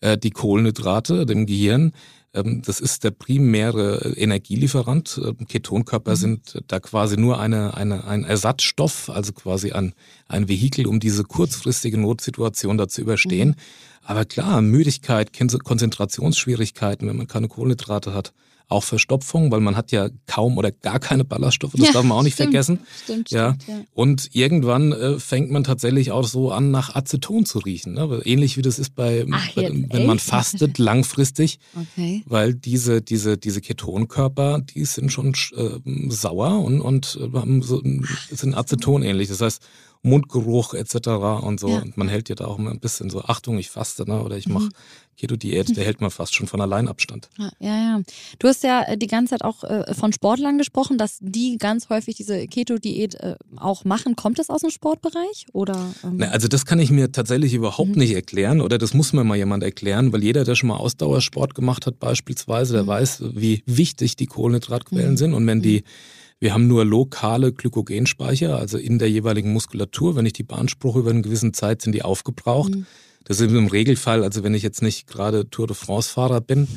äh, 0.00 0.16
die 0.18 0.30
Kohlenhydrate 0.30 1.26
dem 1.26 1.46
Gehirn. 1.46 1.92
Ähm, 2.34 2.62
das 2.64 2.80
ist 2.80 3.04
der 3.04 3.12
primäre 3.12 4.14
Energielieferant. 4.16 5.20
Ähm, 5.24 5.46
Ketonkörper 5.46 6.12
mhm. 6.12 6.16
sind 6.16 6.62
da 6.66 6.80
quasi 6.80 7.16
nur 7.16 7.40
eine, 7.40 7.74
eine, 7.74 8.04
ein 8.04 8.24
Ersatzstoff, 8.24 9.08
also 9.08 9.32
quasi 9.32 9.72
ein, 9.72 9.94
ein 10.28 10.48
Vehikel, 10.48 10.86
um 10.86 11.00
diese 11.00 11.24
kurzfristige 11.24 11.98
Notsituation 11.98 12.76
da 12.76 12.88
zu 12.88 13.00
überstehen. 13.00 13.50
Mhm. 13.50 13.54
Aber 14.02 14.24
klar, 14.26 14.60
Müdigkeit, 14.60 15.30
Konzentrationsschwierigkeiten, 15.32 17.08
wenn 17.08 17.16
man 17.16 17.26
keine 17.26 17.48
Kohlenhydrate 17.48 18.12
hat, 18.12 18.34
auch 18.68 18.82
Verstopfung, 18.82 19.50
weil 19.50 19.60
man 19.60 19.76
hat 19.76 19.92
ja 19.92 20.08
kaum 20.26 20.58
oder 20.58 20.72
gar 20.72 20.98
keine 20.98 21.24
Ballaststoffe, 21.24 21.72
das 21.72 21.88
ja, 21.88 21.92
darf 21.92 22.04
man 22.04 22.18
auch 22.18 22.22
nicht 22.22 22.34
stimmt, 22.34 22.50
vergessen. 22.50 22.80
Stimmt, 23.04 23.30
ja. 23.30 23.54
Stimmt, 23.54 23.68
ja. 23.68 23.84
Und 23.92 24.30
irgendwann 24.34 24.92
äh, 24.92 25.18
fängt 25.18 25.50
man 25.50 25.64
tatsächlich 25.64 26.12
auch 26.12 26.26
so 26.26 26.50
an, 26.50 26.70
nach 26.70 26.94
Aceton 26.94 27.44
zu 27.44 27.58
riechen. 27.58 27.94
Ne? 27.94 28.22
Ähnlich 28.24 28.56
wie 28.56 28.62
das 28.62 28.78
ist 28.78 28.94
bei, 28.94 29.26
Ach, 29.30 29.52
bei 29.54 29.62
wenn 29.68 29.90
echt? 29.90 30.06
man 30.06 30.18
fastet 30.18 30.78
langfristig, 30.78 31.58
okay. 31.74 32.22
weil 32.26 32.54
diese, 32.54 33.02
diese, 33.02 33.36
diese 33.36 33.60
Ketonkörper, 33.60 34.60
die 34.60 34.84
sind 34.84 35.12
schon 35.12 35.34
äh, 35.56 36.10
sauer 36.10 36.60
und, 36.64 36.80
und 36.80 37.18
äh, 37.20 37.36
haben 37.36 37.62
so, 37.62 37.82
sind 38.30 38.54
Aceton 38.54 39.02
ähnlich. 39.02 39.28
Das 39.28 39.40
heißt, 39.40 39.62
Mundgeruch 40.04 40.74
etc. 40.74 41.08
und 41.42 41.58
so. 41.58 41.68
Ja. 41.68 41.80
Und 41.80 41.96
man 41.96 42.08
hält 42.08 42.28
ja 42.28 42.34
da 42.34 42.44
auch 42.44 42.58
immer 42.58 42.70
ein 42.70 42.78
bisschen 42.78 43.08
so, 43.08 43.22
Achtung, 43.22 43.58
ich 43.58 43.70
faste, 43.70 44.04
ne? 44.08 44.22
oder 44.22 44.36
ich 44.36 44.46
mache 44.46 44.66
mhm. 44.66 44.72
Keto-Diät, 45.16 45.76
der 45.76 45.84
hält 45.84 46.00
man 46.00 46.10
fast 46.10 46.34
schon 46.34 46.46
von 46.46 46.60
allein 46.60 46.88
Abstand. 46.88 47.28
Ja, 47.38 47.50
ja, 47.60 47.76
ja. 47.76 48.02
Du 48.38 48.48
hast 48.48 48.62
ja 48.62 48.82
äh, 48.82 48.98
die 48.98 49.06
ganze 49.06 49.30
Zeit 49.30 49.42
auch 49.42 49.64
äh, 49.64 49.94
von 49.94 50.12
Sportlern 50.12 50.58
gesprochen, 50.58 50.98
dass 50.98 51.18
die 51.20 51.56
ganz 51.58 51.88
häufig 51.88 52.16
diese 52.16 52.46
Keto-Diät 52.46 53.14
äh, 53.16 53.36
auch 53.56 53.84
machen. 53.84 54.16
Kommt 54.16 54.38
das 54.38 54.50
aus 54.50 54.62
dem 54.62 54.70
Sportbereich? 54.70 55.46
Oder, 55.52 55.94
ähm? 56.02 56.14
Na, 56.18 56.28
also 56.28 56.48
das 56.48 56.66
kann 56.66 56.78
ich 56.78 56.90
mir 56.90 57.12
tatsächlich 57.12 57.54
überhaupt 57.54 57.90
mhm. 57.90 57.98
nicht 57.98 58.14
erklären 58.14 58.60
oder 58.60 58.78
das 58.78 58.94
muss 58.94 59.12
mir 59.12 59.24
mal 59.24 59.36
jemand 59.36 59.62
erklären, 59.62 60.12
weil 60.12 60.22
jeder, 60.22 60.44
der 60.44 60.54
schon 60.54 60.68
mal 60.68 60.76
Ausdauersport 60.76 61.54
gemacht 61.54 61.86
hat 61.86 61.98
beispielsweise, 61.98 62.74
der 62.74 62.82
mhm. 62.84 62.88
weiß, 62.88 63.22
wie 63.34 63.62
wichtig 63.66 64.16
die 64.16 64.26
Kohlenhydratquellen 64.26 65.12
mhm. 65.12 65.16
sind 65.16 65.34
und 65.34 65.46
wenn 65.46 65.62
die 65.62 65.80
mhm. 65.80 66.24
Wir 66.40 66.52
haben 66.52 66.66
nur 66.66 66.84
lokale 66.84 67.54
Glykogenspeicher, 67.54 68.58
also 68.58 68.76
in 68.76 68.98
der 68.98 69.08
jeweiligen 69.08 69.54
Muskulatur. 69.54 70.14
Wenn 70.14 70.26
ich 70.26 70.34
die 70.34 70.42
beanspruche 70.42 70.98
über 70.98 71.08
eine 71.08 71.22
gewisse 71.22 71.52
Zeit, 71.52 71.80
sind 71.80 71.94
die 71.94 72.02
aufgebraucht. 72.02 72.74
Mhm. 72.74 72.86
Das 73.24 73.40
ist 73.40 73.50
im 73.50 73.66
Regelfall, 73.66 74.22
also 74.22 74.42
wenn 74.42 74.54
ich 74.54 74.62
jetzt 74.62 74.82
nicht 74.82 75.06
gerade 75.06 75.48
Tour 75.48 75.66
de 75.66 75.76
France-Fahrer 75.76 76.40
bin, 76.40 76.68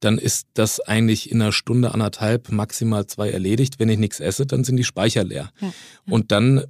dann 0.00 0.18
ist 0.18 0.48
das 0.54 0.80
eigentlich 0.80 1.30
in 1.30 1.40
einer 1.40 1.52
Stunde, 1.52 1.92
anderthalb, 1.92 2.52
maximal 2.52 3.06
zwei 3.06 3.30
erledigt. 3.30 3.78
Wenn 3.78 3.88
ich 3.88 3.98
nichts 3.98 4.20
esse, 4.20 4.44
dann 4.44 4.62
sind 4.62 4.76
die 4.76 4.84
Speicher 4.84 5.24
leer. 5.24 5.50
Ja, 5.60 5.68
ja. 5.68 5.72
Und 6.12 6.30
dann 6.30 6.64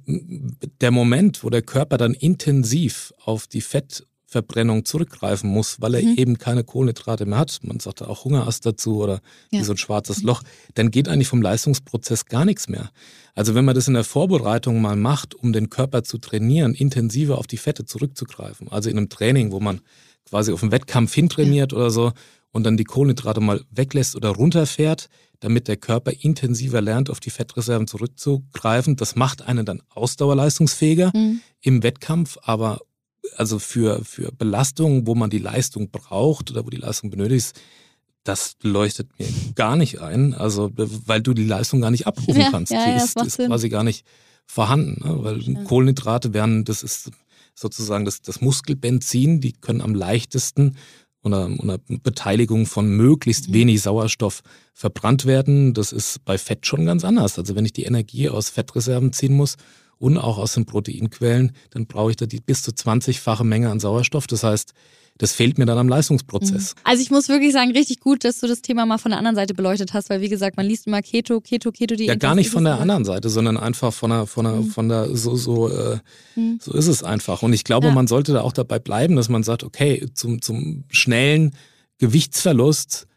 der 0.79 0.91
Moment, 0.91 1.43
wo 1.43 1.49
der 1.49 1.61
Körper 1.61 1.97
dann 1.97 2.13
intensiv 2.13 3.13
auf 3.23 3.47
die 3.47 3.61
Fett- 3.61 4.05
Verbrennung 4.35 4.83
zurückgreifen 4.83 5.49
muss, 5.49 5.79
weil 5.79 5.95
er 5.95 6.01
mhm. 6.01 6.15
eben 6.17 6.37
keine 6.37 6.65
Kohlenhydrate 6.65 7.25
mehr 7.25 7.37
hat, 7.37 7.59
man 7.63 7.79
sagt 7.79 8.01
auch 8.01 8.25
Hungerast 8.25 8.65
dazu 8.65 9.01
oder 9.01 9.21
ja. 9.49 9.59
wie 9.59 9.63
so 9.63 9.71
ein 9.71 9.77
schwarzes 9.77 10.23
Loch, 10.23 10.43
dann 10.73 10.91
geht 10.91 11.07
eigentlich 11.07 11.29
vom 11.29 11.41
Leistungsprozess 11.41 12.25
gar 12.25 12.43
nichts 12.43 12.67
mehr. 12.67 12.89
Also 13.33 13.55
wenn 13.55 13.63
man 13.63 13.75
das 13.75 13.87
in 13.87 13.93
der 13.93 14.03
Vorbereitung 14.03 14.81
mal 14.81 14.97
macht, 14.97 15.35
um 15.35 15.53
den 15.53 15.69
Körper 15.69 16.03
zu 16.03 16.17
trainieren, 16.17 16.73
intensiver 16.73 17.37
auf 17.37 17.47
die 17.47 17.55
Fette 17.55 17.85
zurückzugreifen, 17.85 18.67
also 18.67 18.89
in 18.89 18.97
einem 18.97 19.07
Training, 19.07 19.53
wo 19.53 19.61
man 19.61 19.79
quasi 20.25 20.51
auf 20.51 20.59
den 20.59 20.71
Wettkampf 20.71 21.13
hintrainiert 21.13 21.71
ja. 21.71 21.77
oder 21.77 21.91
so 21.91 22.11
und 22.51 22.65
dann 22.65 22.75
die 22.75 22.83
Kohlenhydrate 22.83 23.39
mal 23.39 23.61
weglässt 23.71 24.17
oder 24.17 24.31
runterfährt, 24.31 25.07
damit 25.39 25.69
der 25.69 25.77
Körper 25.77 26.11
intensiver 26.19 26.81
lernt, 26.81 27.09
auf 27.09 27.21
die 27.21 27.29
Fettreserven 27.29 27.87
zurückzugreifen. 27.87 28.97
Das 28.97 29.15
macht 29.15 29.43
einen 29.43 29.65
dann 29.65 29.81
ausdauerleistungsfähiger 29.89 31.11
mhm. 31.15 31.39
im 31.61 31.83
Wettkampf, 31.83 32.37
aber 32.41 32.81
also 33.35 33.59
für, 33.59 34.03
für 34.03 34.31
Belastungen, 34.31 35.07
wo 35.07 35.15
man 35.15 35.29
die 35.29 35.39
Leistung 35.39 35.89
braucht 35.89 36.51
oder 36.51 36.65
wo 36.65 36.69
die 36.69 36.77
Leistung 36.77 37.09
benötigt 37.09 37.37
ist, 37.37 37.61
das 38.23 38.55
leuchtet 38.61 39.07
mir 39.19 39.27
gar 39.53 39.75
nicht 39.75 40.01
ein. 40.01 40.33
Also, 40.33 40.71
weil 40.75 41.21
du 41.21 41.33
die 41.33 41.45
Leistung 41.45 41.81
gar 41.81 41.91
nicht 41.91 42.07
abrufen 42.07 42.41
ja, 42.41 42.51
kannst. 42.51 42.71
Ja, 42.71 42.83
die 42.85 42.91
ja, 42.91 42.97
ist, 42.97 43.21
ist 43.21 43.37
quasi 43.37 43.69
gar 43.69 43.83
nicht 43.83 44.05
vorhanden. 44.45 45.01
Ne? 45.07 45.23
Weil. 45.23 45.63
Kohlenhydrate 45.65 46.33
werden, 46.33 46.65
das 46.65 46.83
ist 46.83 47.11
sozusagen 47.53 48.03
das, 48.03 48.21
das 48.21 48.41
Muskelbenzin, 48.41 49.41
die 49.41 49.53
können 49.53 49.81
am 49.81 49.95
leichtesten 49.95 50.75
unter, 51.21 51.45
unter 51.45 51.79
Beteiligung 51.87 52.65
von 52.65 52.89
möglichst 52.89 53.49
mhm. 53.49 53.53
wenig 53.53 53.81
Sauerstoff 53.81 54.41
verbrannt 54.73 55.25
werden. 55.25 55.73
Das 55.73 55.91
ist 55.91 56.23
bei 56.25 56.37
Fett 56.37 56.65
schon 56.65 56.85
ganz 56.85 57.03
anders. 57.03 57.39
Also 57.39 57.55
wenn 57.55 57.65
ich 57.65 57.73
die 57.73 57.83
Energie 57.83 58.29
aus 58.29 58.49
Fettreserven 58.49 59.13
ziehen 59.13 59.33
muss, 59.33 59.55
und 59.97 60.17
auch 60.17 60.37
aus 60.37 60.53
den 60.53 60.65
Proteinquellen, 60.65 61.51
dann 61.71 61.85
brauche 61.87 62.11
ich 62.11 62.17
da 62.17 62.25
die 62.25 62.41
bis 62.41 62.63
zu 62.63 62.71
20-fache 62.71 63.43
Menge 63.43 63.69
an 63.69 63.79
Sauerstoff. 63.79 64.27
Das 64.27 64.43
heißt, 64.43 64.73
das 65.17 65.31
fehlt 65.31 65.57
mir 65.57 65.65
dann 65.65 65.77
am 65.77 65.87
Leistungsprozess. 65.87 66.75
Mhm. 66.75 66.81
Also 66.83 67.01
ich 67.01 67.09
muss 67.09 67.29
wirklich 67.29 67.53
sagen, 67.53 67.71
richtig 67.71 68.01
gut, 68.01 68.25
dass 68.25 68.39
du 68.39 68.47
das 68.47 68.61
Thema 68.61 68.85
mal 68.85 68.97
von 68.97 69.11
der 69.11 69.17
anderen 69.17 69.35
Seite 69.35 69.53
beleuchtet 69.53 69.93
hast, 69.93 70.09
weil 70.09 70.19
wie 70.19 70.27
gesagt, 70.27 70.57
man 70.57 70.65
liest 70.65 70.87
immer 70.87 71.01
Keto, 71.01 71.39
Keto, 71.39 71.71
Keto. 71.71 71.95
Die 71.95 72.05
ja, 72.05 72.15
gar 72.15 72.35
nicht 72.35 72.49
von 72.49 72.65
der 72.65 72.81
anderen 72.81 73.05
Seite, 73.05 73.29
sondern 73.29 73.55
einfach 73.55 73.93
von 73.93 74.09
der, 74.09 74.27
von 74.27 74.43
der, 74.43 74.55
mhm. 74.55 74.65
von 74.65 74.89
der, 74.89 75.15
so, 75.15 75.37
so, 75.37 75.69
äh, 75.69 75.99
mhm. 76.35 76.59
so 76.61 76.73
ist 76.73 76.87
es 76.87 77.01
einfach. 77.03 77.43
Und 77.43 77.53
ich 77.53 77.63
glaube, 77.63 77.87
ja. 77.87 77.93
man 77.93 78.07
sollte 78.07 78.33
da 78.33 78.41
auch 78.41 78.51
dabei 78.51 78.79
bleiben, 78.79 79.15
dass 79.15 79.29
man 79.29 79.43
sagt, 79.43 79.63
okay, 79.63 80.05
zum, 80.13 80.41
zum 80.41 80.83
schnellen 80.89 81.55
Gewichtsverlust 81.97 83.07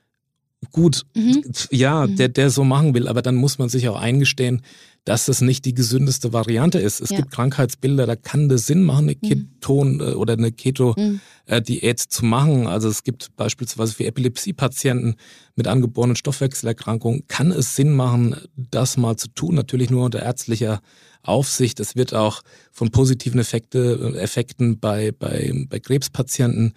gut, 0.70 1.04
mhm. 1.14 1.42
ja, 1.70 2.06
mhm. 2.06 2.16
der, 2.16 2.28
der 2.28 2.50
so 2.50 2.62
machen 2.62 2.94
will, 2.94 3.08
aber 3.08 3.22
dann 3.22 3.34
muss 3.34 3.58
man 3.58 3.68
sich 3.68 3.88
auch 3.88 4.00
eingestehen, 4.00 4.62
dass 5.08 5.24
das 5.24 5.40
nicht 5.40 5.64
die 5.64 5.72
gesündeste 5.72 6.34
Variante 6.34 6.78
ist. 6.78 7.00
Es 7.00 7.08
ja. 7.08 7.16
gibt 7.16 7.30
Krankheitsbilder, 7.30 8.06
da 8.06 8.14
kann 8.14 8.50
das 8.50 8.66
Sinn 8.66 8.82
machen, 8.82 9.08
eine 9.08 9.16
mhm. 9.18 9.26
Keton- 9.26 9.94
mhm. 9.94 10.16
oder 10.18 10.34
eine 10.34 10.52
Keto-Diät 10.52 11.98
zu 11.98 12.26
machen. 12.26 12.66
Also 12.66 12.90
es 12.90 13.04
gibt 13.04 13.34
beispielsweise 13.34 13.94
für 13.94 14.04
Epilepsie-Patienten 14.04 15.14
mit 15.56 15.66
angeborenen 15.66 16.14
Stoffwechselerkrankungen, 16.14 17.26
kann 17.26 17.52
es 17.52 17.74
Sinn 17.74 17.96
machen, 17.96 18.36
das 18.54 18.98
mal 18.98 19.16
zu 19.16 19.28
tun, 19.28 19.54
natürlich 19.54 19.88
nur 19.88 20.04
unter 20.04 20.22
ärztlicher 20.22 20.82
Aufsicht. 21.22 21.80
Es 21.80 21.96
wird 21.96 22.12
auch 22.12 22.42
von 22.70 22.90
positiven 22.90 23.40
Effekte, 23.40 24.14
Effekten 24.20 24.78
bei, 24.78 25.12
bei, 25.12 25.64
bei 25.70 25.80
Krebspatienten 25.80 26.72
äh, 26.72 26.74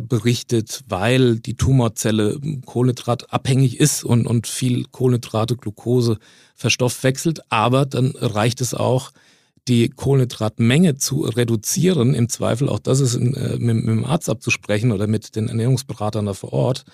berichtet, 0.00 0.82
weil 0.88 1.38
die 1.38 1.56
Tumorzelle 1.56 2.40
kohlenhydratabhängig 2.64 3.78
ist 3.78 4.02
und, 4.02 4.26
und 4.26 4.46
viel 4.46 4.84
Kohlenhydrate, 4.90 5.56
Glucose 5.56 6.18
verstoffwechselt. 6.54 7.40
Aber 7.50 7.84
dann 7.84 8.12
reicht 8.16 8.60
es 8.60 8.72
auch, 8.72 9.12
die 9.68 9.88
Kohlenhydratmenge 9.88 10.96
zu 10.96 11.22
reduzieren. 11.22 12.14
Im 12.14 12.28
Zweifel, 12.28 12.68
auch 12.68 12.78
das 12.78 13.00
ist 13.00 13.14
in, 13.14 13.34
äh, 13.34 13.56
mit, 13.58 13.76
mit 13.76 13.86
dem 13.86 14.04
Arzt 14.04 14.28
abzusprechen 14.28 14.92
oder 14.92 15.06
mit 15.06 15.36
den 15.36 15.48
Ernährungsberatern 15.48 16.26
da 16.26 16.34
vor 16.34 16.52
Ort. 16.52 16.84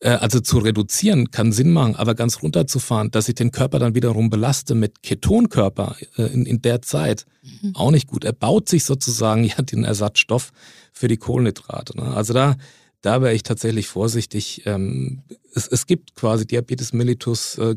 Äh, 0.00 0.10
also 0.10 0.40
zu 0.40 0.58
reduzieren 0.58 1.30
kann 1.30 1.52
Sinn 1.52 1.72
machen, 1.72 1.96
aber 1.96 2.14
ganz 2.14 2.42
runterzufahren, 2.42 3.10
dass 3.10 3.28
ich 3.28 3.34
den 3.34 3.50
Körper 3.50 3.78
dann 3.78 3.94
wiederum 3.94 4.30
belaste 4.30 4.74
mit 4.74 5.02
Ketonkörper 5.02 5.96
äh, 6.16 6.22
in, 6.24 6.44
in 6.46 6.62
der 6.62 6.82
Zeit, 6.82 7.26
mhm. 7.42 7.74
auch 7.74 7.90
nicht 7.90 8.06
gut. 8.06 8.24
Er 8.24 8.32
baut 8.32 8.68
sich 8.68 8.84
sozusagen 8.84 9.44
ja 9.44 9.62
den 9.62 9.84
Ersatzstoff 9.84 10.52
für 10.92 11.08
die 11.08 11.16
Kohlenhydrate. 11.16 11.96
Ne? 11.96 12.14
Also 12.14 12.34
da, 12.34 12.56
da 13.00 13.22
wäre 13.22 13.34
ich 13.34 13.42
tatsächlich 13.42 13.88
vorsichtig. 13.88 14.62
Ähm, 14.66 15.22
es, 15.54 15.66
es 15.66 15.86
gibt 15.86 16.14
quasi 16.14 16.46
Diabetes 16.46 16.92
mellitus, 16.92 17.58
äh, 17.58 17.76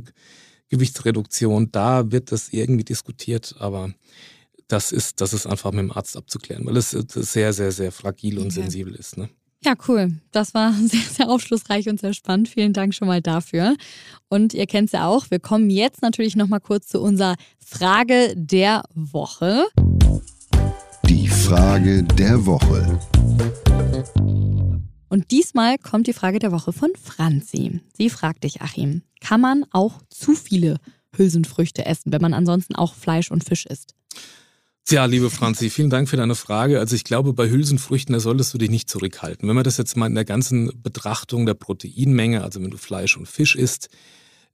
Gewichtsreduktion, 0.69 1.71
da 1.71 2.11
wird 2.11 2.31
das 2.31 2.49
irgendwie 2.49 2.83
diskutiert, 2.83 3.55
aber 3.57 3.91
das 4.67 4.91
ist, 4.91 5.19
das 5.19 5.33
ist 5.33 5.47
einfach 5.47 5.71
mit 5.71 5.79
dem 5.79 5.91
Arzt 5.91 6.15
abzuklären, 6.15 6.63
weil 6.67 6.77
es 6.77 6.91
sehr, 6.91 7.53
sehr, 7.53 7.71
sehr 7.71 7.91
fragil 7.91 8.37
und 8.37 8.45
okay. 8.45 8.61
sensibel 8.61 8.93
ist. 8.93 9.17
Ne? 9.17 9.29
Ja, 9.63 9.73
cool. 9.87 10.13
Das 10.31 10.53
war 10.53 10.73
sehr, 10.85 11.01
sehr 11.01 11.29
aufschlussreich 11.29 11.89
und 11.89 11.99
sehr 11.99 12.13
spannend. 12.13 12.49
Vielen 12.49 12.73
Dank 12.73 12.93
schon 12.93 13.07
mal 13.07 13.21
dafür. 13.21 13.75
Und 14.29 14.53
ihr 14.53 14.67
kennt 14.67 14.87
es 14.87 14.91
ja 14.93 15.07
auch. 15.07 15.29
Wir 15.29 15.39
kommen 15.39 15.69
jetzt 15.69 16.01
natürlich 16.01 16.35
noch 16.35 16.47
mal 16.47 16.59
kurz 16.59 16.87
zu 16.87 17.01
unserer 17.01 17.35
Frage 17.57 18.33
der 18.35 18.83
Woche. 18.93 19.65
Die 21.07 21.27
Frage 21.27 22.03
der 22.03 22.45
Woche. 22.45 22.99
Und 25.09 25.31
diesmal 25.31 25.77
kommt 25.79 26.07
die 26.07 26.13
Frage 26.13 26.39
der 26.39 26.51
Woche 26.51 26.71
von 26.71 26.91
Franzi. 27.01 27.81
Sie 27.97 28.09
fragt 28.09 28.43
dich, 28.43 28.61
Achim, 28.61 29.01
kann 29.19 29.41
man 29.41 29.65
auch 29.71 30.01
zu 30.09 30.33
viele 30.33 30.77
Hülsenfrüchte 31.15 31.85
essen, 31.85 32.11
wenn 32.11 32.21
man 32.21 32.35
ansonsten 32.35 32.75
auch 32.75 32.93
Fleisch 32.93 33.31
und 33.31 33.43
Fisch 33.43 33.65
isst? 33.65 33.95
Ja, 34.91 35.05
liebe 35.05 35.29
Franzi, 35.29 35.69
vielen 35.69 35.91
Dank 35.91 36.09
für 36.09 36.17
deine 36.17 36.33
Frage. 36.33 36.79
Also 36.79 36.95
ich 36.95 37.03
glaube, 37.03 37.33
bei 37.33 37.47
Hülsenfrüchten, 37.47 38.13
da 38.13 38.19
solltest 38.19 38.53
du 38.55 38.57
dich 38.57 38.71
nicht 38.71 38.89
zurückhalten. 38.89 39.47
Wenn 39.47 39.55
man 39.55 39.63
das 39.63 39.77
jetzt 39.77 39.95
mal 39.95 40.07
in 40.07 40.15
der 40.15 40.25
ganzen 40.25 40.71
Betrachtung 40.81 41.45
der 41.45 41.53
Proteinmenge, 41.53 42.43
also 42.43 42.59
wenn 42.59 42.71
du 42.71 42.77
Fleisch 42.77 43.15
und 43.15 43.27
Fisch 43.27 43.55
isst, 43.55 43.89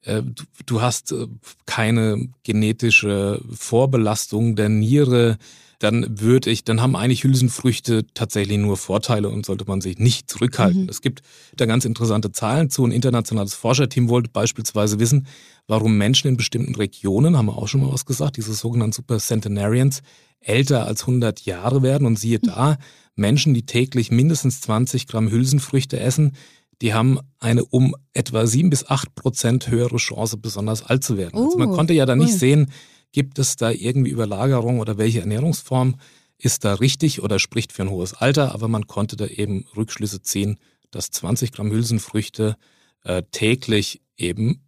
äh, 0.02 0.22
du, 0.22 0.44
du 0.66 0.82
hast 0.82 1.14
äh, 1.14 1.28
keine 1.66 2.28
genetische 2.44 3.42
Vorbelastung 3.50 4.58
der 4.58 4.68
Niere, 4.68 5.38
dann 5.80 6.20
würde 6.20 6.50
ich, 6.50 6.64
dann 6.64 6.82
haben 6.82 6.96
eigentlich 6.96 7.24
Hülsenfrüchte 7.24 8.06
tatsächlich 8.14 8.58
nur 8.58 8.78
Vorteile 8.78 9.30
und 9.30 9.46
sollte 9.46 9.66
man 9.66 9.82
sich 9.82 9.98
nicht 9.98 10.30
zurückhalten. 10.30 10.84
Mhm. 10.84 10.90
Es 10.90 11.02
gibt 11.02 11.22
da 11.56 11.66
ganz 11.66 11.86
interessante 11.86 12.32
Zahlen 12.32 12.70
zu. 12.70 12.86
Ein 12.86 12.92
internationales 12.92 13.54
Forscherteam 13.54 14.10
wollte 14.10 14.30
beispielsweise 14.30 15.00
wissen, 15.00 15.28
warum 15.68 15.98
Menschen 15.98 16.28
in 16.28 16.38
bestimmten 16.38 16.76
Regionen, 16.76 17.38
haben 17.38 17.48
wir 17.48 17.58
auch 17.58 17.68
schon 17.68 17.82
mal 17.82 17.92
was 17.92 18.06
gesagt, 18.06 18.38
diese 18.38 18.54
sogenannten 18.54 18.94
Super 18.94 19.18
Centenarians, 19.20 20.02
älter 20.40 20.86
als 20.86 21.02
100 21.02 21.42
Jahre 21.42 21.82
werden. 21.82 22.06
Und 22.06 22.20
siehe 22.20 22.40
da, 22.40 22.78
Menschen, 23.16 23.54
die 23.54 23.66
täglich 23.66 24.12
mindestens 24.12 24.62
20 24.62 25.08
Gramm 25.08 25.30
Hülsenfrüchte 25.30 26.00
essen, 26.00 26.34
die 26.82 26.94
haben 26.94 27.20
eine 27.40 27.64
um 27.66 27.96
etwa 28.14 28.46
sieben 28.48 28.70
bis 28.70 28.86
acht 28.88 29.16
Prozent 29.16 29.70
höhere 29.70 29.98
Chance, 29.98 30.38
besonders 30.38 30.84
alt 30.84 31.04
zu 31.04 31.18
werden. 31.18 31.38
Uh, 31.38 31.46
also 31.46 31.58
man 31.58 31.70
oh, 31.70 31.76
konnte 31.76 31.94
ja 31.94 32.06
da 32.06 32.16
nicht 32.16 32.34
sehen, 32.34 32.72
gibt 33.16 33.40
es 33.40 33.56
da 33.56 33.72
irgendwie 33.72 34.12
Überlagerung 34.12 34.82
oder 34.82 34.98
welche 34.98 35.22
Ernährungsform 35.22 35.96
ist 36.38 36.66
da 36.66 36.74
richtig 36.74 37.24
oder 37.24 37.40
spricht 37.40 37.72
für 37.72 37.84
ein 37.84 37.90
hohes 37.90 38.14
Alter, 38.14 38.54
aber 38.54 38.68
man 38.68 38.88
konnte 38.88 39.16
da 39.16 39.26
eben 39.26 39.66
Rückschlüsse 39.78 40.22
ziehen, 40.22 40.60
dass 40.92 41.12
20 41.12 41.54
Gramm 41.54 41.72
Hülsenfrüchte 41.72 42.58
äh, 43.06 43.24
täglich 43.32 44.02
eben 44.18 44.68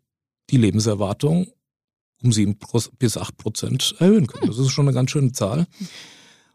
die 0.49 0.55
Lebenserwartung 0.55 1.47
um 2.23 2.31
sieben 2.31 2.57
bis 2.97 3.17
acht 3.17 3.35
Prozent 3.35 3.95
erhöhen 3.99 4.27
können. 4.27 4.47
Das 4.47 4.57
ist 4.57 4.71
schon 4.71 4.87
eine 4.87 4.95
ganz 4.95 5.11
schöne 5.11 5.33
Zahl. 5.33 5.67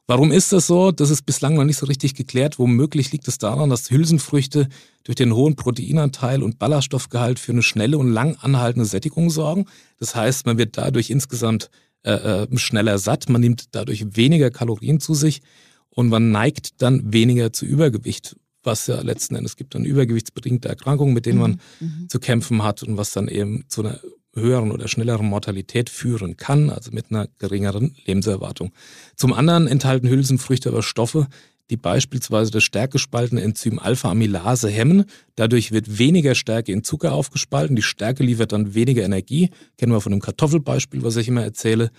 Warum 0.08 0.32
ist 0.32 0.52
das 0.52 0.66
so? 0.66 0.90
Das 0.90 1.10
ist 1.10 1.24
bislang 1.26 1.54
noch 1.54 1.64
nicht 1.64 1.76
so 1.76 1.86
richtig 1.86 2.14
geklärt. 2.14 2.58
Womöglich 2.58 3.12
liegt 3.12 3.28
es 3.28 3.38
daran, 3.38 3.70
dass 3.70 3.90
Hülsenfrüchte 3.90 4.68
durch 5.04 5.16
den 5.16 5.32
hohen 5.32 5.54
Proteinanteil 5.54 6.42
und 6.42 6.58
Ballaststoffgehalt 6.58 7.38
für 7.38 7.52
eine 7.52 7.62
schnelle 7.62 7.98
und 7.98 8.12
lang 8.12 8.36
anhaltende 8.40 8.84
Sättigung 8.84 9.30
sorgen. 9.30 9.66
Das 9.98 10.14
heißt, 10.16 10.46
man 10.46 10.58
wird 10.58 10.76
dadurch 10.76 11.10
insgesamt 11.10 11.70
äh, 12.04 12.42
äh, 12.42 12.58
schneller 12.58 12.98
satt, 12.98 13.28
man 13.28 13.40
nimmt 13.40 13.76
dadurch 13.76 14.16
weniger 14.16 14.50
Kalorien 14.50 14.98
zu 14.98 15.14
sich 15.14 15.40
und 15.88 16.08
man 16.08 16.32
neigt 16.32 16.82
dann 16.82 17.12
weniger 17.12 17.52
zu 17.52 17.64
Übergewicht, 17.64 18.34
was 18.64 18.88
ja 18.88 19.00
letzten 19.02 19.36
Endes 19.36 19.56
gibt 19.56 19.76
dann 19.76 19.84
übergewichtsbedingte 19.84 20.68
Erkrankungen, 20.68 21.14
mit 21.14 21.26
denen 21.26 21.38
man 21.38 21.60
mhm. 21.78 21.86
mhm. 21.86 22.08
zu 22.08 22.18
kämpfen 22.18 22.64
hat 22.64 22.82
und 22.82 22.96
was 22.96 23.12
dann 23.12 23.28
eben 23.28 23.64
zu 23.68 23.82
einer 23.82 24.00
höheren 24.34 24.70
oder 24.70 24.88
schnelleren 24.88 25.26
Mortalität 25.26 25.90
führen 25.90 26.36
kann, 26.36 26.70
also 26.70 26.90
mit 26.92 27.06
einer 27.10 27.28
geringeren 27.38 27.94
Lebenserwartung. 28.06 28.72
Zum 29.16 29.32
anderen 29.32 29.66
enthalten 29.66 30.08
Hülsenfrüchte 30.08 30.70
aber 30.70 30.82
Stoffe, 30.82 31.26
die 31.70 31.76
beispielsweise 31.76 32.50
das 32.50 32.64
stärkespaltene 32.64 33.40
Enzym 33.40 33.78
Alpha-Amylase 33.78 34.68
hemmen. 34.68 35.04
Dadurch 35.36 35.72
wird 35.72 35.98
weniger 35.98 36.34
Stärke 36.34 36.72
in 36.72 36.84
Zucker 36.84 37.12
aufgespalten. 37.12 37.76
Die 37.76 37.82
Stärke 37.82 38.22
liefert 38.22 38.52
dann 38.52 38.74
weniger 38.74 39.02
Energie. 39.04 39.50
Kennen 39.78 39.92
wir 39.92 40.00
von 40.00 40.12
dem 40.12 40.20
Kartoffelbeispiel, 40.20 41.02
was 41.02 41.16
ich 41.16 41.28
immer 41.28 41.42
erzähle. 41.42 41.90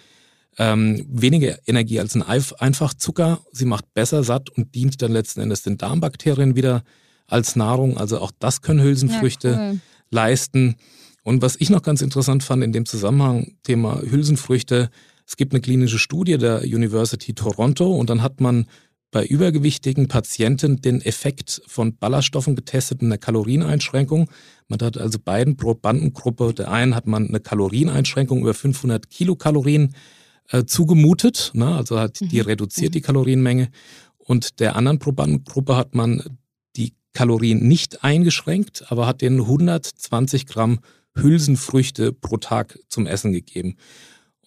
Ähm, 0.60 1.08
weniger 1.10 1.58
Energie 1.66 2.00
als 2.00 2.13
ein 2.13 2.22
Einfachzucker. 2.22 3.40
Sie 3.52 3.66
macht 3.66 3.94
besser 3.96 4.24
satt 4.24 4.52
und 4.52 4.75
dient 4.75 5.02
dann 5.02 5.12
letzten 5.12 5.42
Endes 5.42 5.63
den 5.63 5.78
Darmbakterien 5.78 6.56
wieder 6.56 6.84
als 7.25 7.56
Nahrung. 7.56 7.98
Also 7.98 8.20
auch 8.20 8.32
das 8.38 8.62
können 8.62 8.82
Hülsenfrüchte 8.82 9.48
ja, 9.48 9.70
cool. 9.72 9.80
leisten. 10.12 10.75
Und 11.24 11.42
was 11.42 11.56
ich 11.60 11.70
noch 11.70 11.82
ganz 11.82 12.01
interessant 12.01 12.44
fand 12.44 12.63
in 12.63 12.74
dem 12.74 12.86
Zusammenhang, 12.86 13.56
Thema 13.63 14.01
Hülsenfrüchte, 14.01 14.89
es 15.25 15.38
gibt 15.38 15.53
eine 15.53 15.62
klinische 15.62 16.00
Studie 16.00 16.38
der 16.38 16.63
University 16.63 17.34
Toronto 17.34 17.96
und 17.96 18.10
dann 18.10 18.22
hat 18.22 18.42
man 18.42 18.68
bei 19.12 19.25
übergewichtigen 19.25 20.08
Patienten 20.08 20.82
den 20.82 21.00
Effekt 21.02 21.62
von 21.67 21.95
Ballaststoffen 21.95 22.56
getestet 22.56 23.02
in 23.02 23.10
der 23.10 23.19
Kalorieneinschränkung. 23.19 24.30
Man 24.67 24.80
hat 24.82 24.98
also 24.98 25.19
beiden 25.24 25.56
Probandengruppe, 25.56 26.54
der 26.54 26.71
einen 26.71 26.95
hat 26.95 27.08
man 27.08 27.28
eine 27.28 27.39
Kalorieneinschränkung 27.39 28.41
über 28.41 28.56
500 28.56 29.10
Kilokalorien 29.10 29.95
äh, 30.50 30.65
zugemutet, 30.65 31.52
ne? 31.54 31.76
also 31.76 32.00
hat 32.00 32.19
die 32.19 32.39
mhm. 32.39 32.48
reduziert 32.48 32.95
die 32.95 33.00
mhm. 33.00 33.04
Kalorienmenge. 33.04 33.69
Und 34.17 34.60
der 34.60 34.76
anderen 34.76 35.00
Probandengruppe 35.00 35.76
hat 35.76 35.95
man 35.95 36.24
die 36.76 36.93
Kalorien 37.13 37.67
nicht 37.67 38.04
eingeschränkt, 38.04 38.91
aber 38.91 39.06
hat 39.06 39.21
denen 39.21 39.41
120 39.41 40.48
Gramm 40.48 40.80
Hülsenfrüchte 41.15 42.13
pro 42.13 42.38
Tag 42.38 42.80
zum 42.88 43.08
Essen 43.08 43.32
gegeben. 43.32 43.76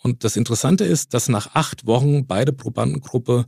Und 0.02 0.24
das 0.24 0.36
Interessante 0.36 0.84
ist, 0.84 1.14
dass 1.14 1.28
nach 1.28 1.54
acht 1.54 1.86
Wochen 1.86 2.26
beide 2.26 2.52
Probandengruppe 2.52 3.46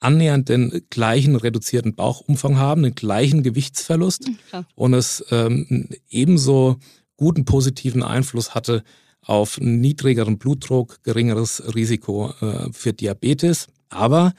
annähernd 0.00 0.48
den 0.48 0.82
gleichen 0.90 1.36
reduzierten 1.36 1.94
Bauchumfang 1.94 2.58
haben, 2.58 2.82
den 2.82 2.94
gleichen 2.94 3.42
Gewichtsverlust 3.42 4.30
ja. 4.52 4.64
und 4.74 4.94
es 4.94 5.24
ähm, 5.30 5.88
ebenso 6.08 6.76
guten 7.16 7.44
positiven 7.44 8.02
Einfluss 8.02 8.54
hatte 8.54 8.82
auf 9.22 9.58
niedrigeren 9.58 10.38
Blutdruck, 10.38 11.02
geringeres 11.02 11.74
Risiko 11.74 12.32
äh, 12.40 12.72
für 12.72 12.92
Diabetes. 12.92 13.66
Aber 13.88 14.34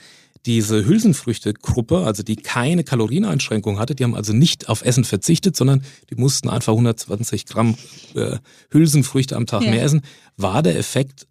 diese 0.47 0.85
Hülsenfrüchte-Gruppe, 0.85 2.05
also 2.05 2.23
die 2.23 2.37
keine 2.37 2.85
Kalorieneinschränkung 2.85 3.77
hatte, 3.77 3.93
die 3.93 4.03
haben 4.05 4.15
also 4.15 4.33
nicht 4.33 4.69
auf 4.69 4.83
Essen 4.83 5.03
verzichtet, 5.03 5.57
sondern 5.57 5.83
die 6.09 6.15
mussten 6.15 6.49
einfach 6.49 6.71
120 6.71 7.45
Gramm 7.45 7.75
äh, 8.15 8.37
Hülsenfrüchte 8.71 9.35
am 9.35 9.45
Tag 9.45 9.63
ja. 9.63 9.71
mehr 9.71 9.83
essen, 9.83 10.01
war 10.37 10.63
der 10.63 10.77
Effekt 10.77 11.27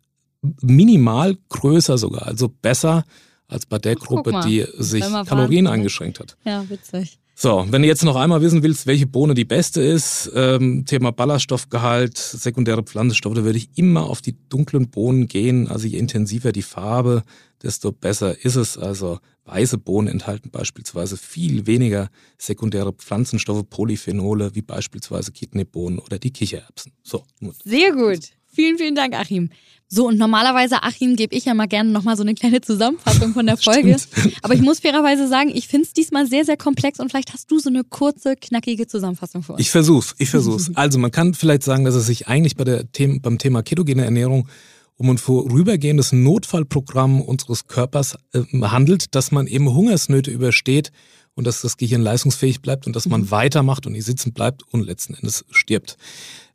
minimal 0.61 1.38
größer 1.48 1.96
sogar, 1.96 2.26
also 2.26 2.48
besser 2.48 3.05
als 3.48 3.64
bei 3.64 3.79
der 3.79 3.96
Gruppe, 3.96 4.40
die 4.44 4.66
sich 4.76 5.02
Kalorien 5.02 5.66
eingeschränkt 5.66 6.20
hat. 6.20 6.37
Ja, 6.44 6.68
witzig. 6.68 7.18
So, 7.38 7.66
wenn 7.68 7.83
du 7.83 7.88
jetzt 7.88 8.03
noch 8.03 8.16
einmal 8.16 8.40
wissen 8.40 8.62
willst, 8.62 8.87
welche 8.87 9.07
Bohne 9.07 9.35
die 9.35 9.44
beste 9.44 9.83
ist, 9.83 10.33
ähm, 10.35 10.87
Thema 10.87 11.12
Ballaststoffgehalt, 11.12 12.16
sekundäre 12.16 12.83
Pflanzenstoffe, 12.83 13.35
da 13.35 13.44
würde 13.44 13.59
ich 13.59 13.68
immer 13.77 14.09
auf 14.09 14.22
die 14.22 14.38
dunklen 14.49 14.88
Bohnen 14.88 15.27
gehen. 15.27 15.68
Also 15.68 15.87
je 15.87 15.99
intensiver 15.99 16.51
die 16.53 16.62
Farbe, 16.62 17.25
desto 17.62 17.92
besser 17.92 18.42
ist 18.42 18.57
es. 18.57 18.79
Also 18.79 19.18
weiße 19.44 19.77
Bohnen 19.77 20.09
enthalten 20.09 20.49
beispielsweise 20.49 21.18
viel 21.18 21.66
weniger 21.66 22.09
sekundäre 22.38 22.94
Pflanzenstoffe, 22.94 23.68
Polyphenole, 23.68 24.55
wie 24.55 24.62
beispielsweise 24.62 25.31
Kidneybohnen 25.31 25.99
oder 25.99 26.18
die 26.18 26.31
Kichererbsen. 26.31 26.92
So. 27.03 27.22
Sehr 27.64 27.92
gut. 27.92 28.31
Vielen, 28.46 28.79
vielen 28.79 28.94
Dank, 28.94 29.12
Achim. 29.14 29.51
So, 29.88 30.09
und 30.09 30.18
normalerweise, 30.18 30.83
Achim, 30.83 31.14
gebe 31.14 31.35
ich 31.37 31.44
ja 31.44 31.55
mal 31.55 31.66
gerne 31.66 31.90
nochmal 31.90 32.16
so 32.16 32.22
eine 32.22 32.35
kleine 32.35 32.61
Zusammenfassung 32.61 33.33
von 33.33 33.46
der 33.46 33.57
Folge. 33.62 33.96
Aber 34.42 34.55
ich 34.55 34.61
muss 34.61 34.81
fairerweise 34.81 35.29
sagen, 35.29 35.51
ich 35.55 35.68
finde 35.68 35.87
es 35.87 35.92
diesmal 35.92 36.27
sehr, 36.27 36.44
sehr 36.44 36.57
komplex 36.57 36.99
und 36.99 37.11
vielleicht 37.11 37.33
hast 37.33 37.51
du 37.51 37.61
so 37.61 37.68
eine 37.68 37.85
kurze, 37.85 38.35
knackige 38.35 38.88
Zusammenfassung 38.88 39.44
für 39.44 39.53
uns. 39.53 39.61
Ich 39.61 39.70
versuch's, 39.70 40.14
ich 40.18 40.31
versuch's. 40.31 40.70
Also 40.77 40.99
man 40.99 41.11
kann 41.11 41.35
vielleicht 41.35 41.62
sagen, 41.62 41.85
dass 41.85 41.94
es 41.94 42.07
sich 42.07 42.29
eigentlich 42.29 42.57
bei 42.57 42.64
der 42.64 42.85
The 42.94 43.18
beim 43.20 43.38
Thema 43.38 43.62
ketogene 43.62 44.05
Ernährung 44.05 44.49
um 44.96 45.11
ein 45.11 45.18
vorübergehendes 45.18 46.12
Notfallprogramm 46.12 47.20
unseres 47.20 47.66
Körpers 47.66 48.16
äh, 48.33 48.42
handelt, 48.62 49.14
dass 49.14 49.31
man 49.31 49.46
eben 49.46 49.72
Hungersnöte 49.72 50.31
übersteht 50.31 50.90
und 51.37 51.46
dass 51.46 51.61
das 51.61 51.77
Gehirn 51.77 52.03
leistungsfähig 52.03 52.61
bleibt 52.61 52.87
und 52.88 52.96
dass 52.96 53.07
man 53.07 53.20
mhm. 53.22 53.31
weitermacht 53.31 53.87
und 53.87 53.92
nicht 53.92 54.07
sitzen 54.07 54.33
bleibt 54.33 54.64
und 54.72 54.85
letzten 54.85 55.14
Endes 55.14 55.44
stirbt. 55.51 55.96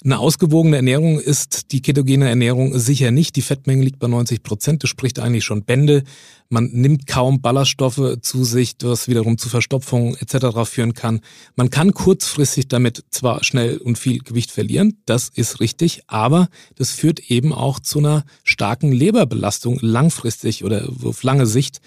Eine 0.04 0.18
ausgewogene 0.18 0.78
Ernährung 0.78 1.20
ist 1.20 1.72
die 1.72 1.84
ketogene 1.84 2.28
Ernährung 2.28 2.78
sicher 2.80 3.12
nicht. 3.12 3.36
Die 3.36 3.44
Fettmenge 3.44 3.84
liegt 3.84 4.00
bei 4.00 4.08
90 4.08 4.42
Prozent. 4.42 4.82
Das 4.82 4.90
spricht 4.90 5.20
eigentlich 5.20 5.46
schon 5.46 5.64
Bände. 5.64 6.04
Man 6.50 6.72
nimmt 6.74 7.06
kaum 7.06 7.40
Ballaststoffe 7.40 8.18
zu 8.22 8.44
sich, 8.44 8.74
was 8.82 9.08
wiederum 9.08 9.38
zu 9.38 9.48
Verstopfung 9.48 10.16
etc. 10.16 10.66
führen 10.66 10.96
kann. 10.96 11.22
Man 11.56 11.70
kann 11.70 11.94
kurzfristig 11.94 12.68
damit 12.68 13.06
zwar 13.12 13.44
schnell 13.44 13.78
und 13.78 14.00
viel 14.00 14.20
Gewicht 14.20 14.50
verlieren, 14.50 14.98
das 15.06 15.30
ist 15.30 15.60
richtig, 15.60 16.02
aber 16.08 16.50
das 16.76 16.90
führt 16.90 17.20
eben 17.30 17.54
auch 17.54 17.80
zu 17.80 18.00
einer 18.00 18.26
starken 18.44 18.92
Leberbelastung 18.92 19.78
langfristig 19.82 20.64
oder 20.64 20.90
auf 21.04 21.22
lange 21.22 21.46
Sicht. 21.46 21.80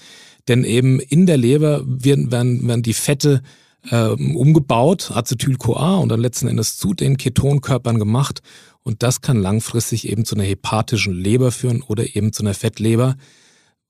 Denn 0.48 0.64
eben 0.64 1.00
in 1.00 1.26
der 1.26 1.36
Leber 1.36 1.82
werden, 1.86 2.30
werden, 2.30 2.68
werden 2.68 2.82
die 2.82 2.92
Fette 2.92 3.42
ähm, 3.90 4.36
umgebaut, 4.36 5.10
Acetyl-CoA 5.12 5.96
und 5.96 6.08
dann 6.08 6.20
letzten 6.20 6.48
Endes 6.48 6.76
zu 6.76 6.94
den 6.94 7.16
Ketonkörpern 7.16 7.98
gemacht. 7.98 8.40
Und 8.82 9.02
das 9.02 9.20
kann 9.20 9.40
langfristig 9.40 10.08
eben 10.08 10.24
zu 10.24 10.34
einer 10.34 10.44
hepatischen 10.44 11.14
Leber 11.14 11.50
führen 11.50 11.82
oder 11.82 12.16
eben 12.16 12.32
zu 12.32 12.42
einer 12.42 12.54
Fettleber, 12.54 13.16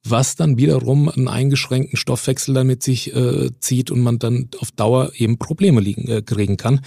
was 0.07 0.37
dann 0.37 0.59
wiederum 0.59 1.09
einen 1.09 1.29
eingeschränkten 1.29 1.97
Stoffwechsel 1.97 2.55
damit 2.55 2.83
sich 2.83 3.15
äh, 3.15 3.51
zieht 3.59 3.91
und 3.91 4.01
man 4.01 4.19
dann 4.19 4.49
auf 4.61 4.71
Dauer 4.71 5.13
eben 5.17 5.39
Probleme 5.39 5.81
liegen, 5.81 6.09
äh, 6.09 6.21
kriegen 6.21 6.59
kann. 6.59 6.81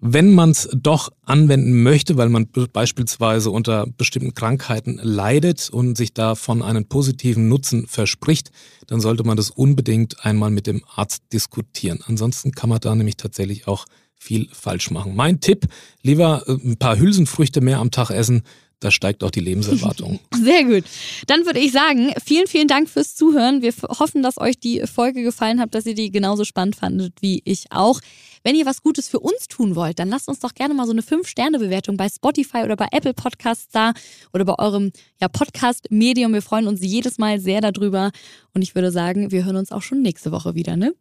Wenn 0.00 0.32
man 0.32 0.50
es 0.50 0.68
doch 0.72 1.10
anwenden 1.24 1.82
möchte, 1.82 2.16
weil 2.16 2.28
man 2.28 2.48
beispielsweise 2.72 3.50
unter 3.50 3.86
bestimmten 3.86 4.34
Krankheiten 4.34 5.00
leidet 5.02 5.70
und 5.70 5.96
sich 5.96 6.14
davon 6.14 6.62
einen 6.62 6.86
positiven 6.86 7.48
Nutzen 7.48 7.86
verspricht, 7.88 8.52
dann 8.86 9.00
sollte 9.00 9.24
man 9.24 9.36
das 9.36 9.50
unbedingt 9.50 10.24
einmal 10.24 10.50
mit 10.50 10.68
dem 10.68 10.84
Arzt 10.94 11.24
diskutieren. 11.32 12.00
Ansonsten 12.06 12.52
kann 12.52 12.70
man 12.70 12.80
da 12.80 12.94
nämlich 12.94 13.16
tatsächlich 13.16 13.66
auch 13.66 13.86
viel 14.22 14.48
falsch 14.52 14.90
machen. 14.92 15.16
Mein 15.16 15.40
Tipp, 15.40 15.66
lieber 16.02 16.44
äh, 16.46 16.52
ein 16.52 16.76
paar 16.76 16.96
Hülsenfrüchte 16.96 17.60
mehr 17.60 17.80
am 17.80 17.90
Tag 17.90 18.10
essen, 18.10 18.42
da 18.82 18.90
steigt 18.90 19.22
auch 19.22 19.30
die 19.30 19.40
Lebenserwartung. 19.40 20.18
Sehr 20.34 20.64
gut. 20.64 20.84
Dann 21.26 21.46
würde 21.46 21.60
ich 21.60 21.70
sagen, 21.70 22.12
vielen, 22.24 22.48
vielen 22.48 22.66
Dank 22.66 22.88
fürs 22.90 23.14
Zuhören. 23.14 23.62
Wir 23.62 23.72
hoffen, 23.98 24.22
dass 24.22 24.38
euch 24.38 24.58
die 24.58 24.82
Folge 24.92 25.22
gefallen 25.22 25.60
hat, 25.60 25.74
dass 25.74 25.86
ihr 25.86 25.94
die 25.94 26.10
genauso 26.10 26.44
spannend 26.44 26.76
fandet 26.76 27.14
wie 27.20 27.42
ich 27.44 27.66
auch. 27.70 28.00
Wenn 28.42 28.56
ihr 28.56 28.66
was 28.66 28.82
Gutes 28.82 29.08
für 29.08 29.20
uns 29.20 29.46
tun 29.46 29.76
wollt, 29.76 30.00
dann 30.00 30.08
lasst 30.08 30.28
uns 30.28 30.40
doch 30.40 30.52
gerne 30.54 30.74
mal 30.74 30.86
so 30.86 30.90
eine 30.90 31.02
5-Sterne-Bewertung 31.02 31.96
bei 31.96 32.08
Spotify 32.08 32.64
oder 32.64 32.74
bei 32.74 32.88
Apple 32.90 33.14
Podcasts 33.14 33.68
da 33.70 33.92
oder 34.32 34.44
bei 34.44 34.58
eurem 34.58 34.90
ja, 35.20 35.28
Podcast-Medium. 35.28 36.32
Wir 36.32 36.42
freuen 36.42 36.66
uns 36.66 36.80
jedes 36.82 37.18
Mal 37.18 37.38
sehr 37.38 37.60
darüber. 37.60 38.10
Und 38.52 38.62
ich 38.62 38.74
würde 38.74 38.90
sagen, 38.90 39.30
wir 39.30 39.44
hören 39.44 39.56
uns 39.56 39.70
auch 39.70 39.82
schon 39.82 40.02
nächste 40.02 40.32
Woche 40.32 40.56
wieder, 40.56 40.76
ne? 40.76 40.92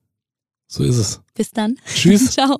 So 0.67 0.83
ist 0.83 0.97
es. 0.97 1.21
Bis 1.33 1.49
dann. 1.49 1.79
Tschüss. 1.95 2.31
Ciao. 2.31 2.59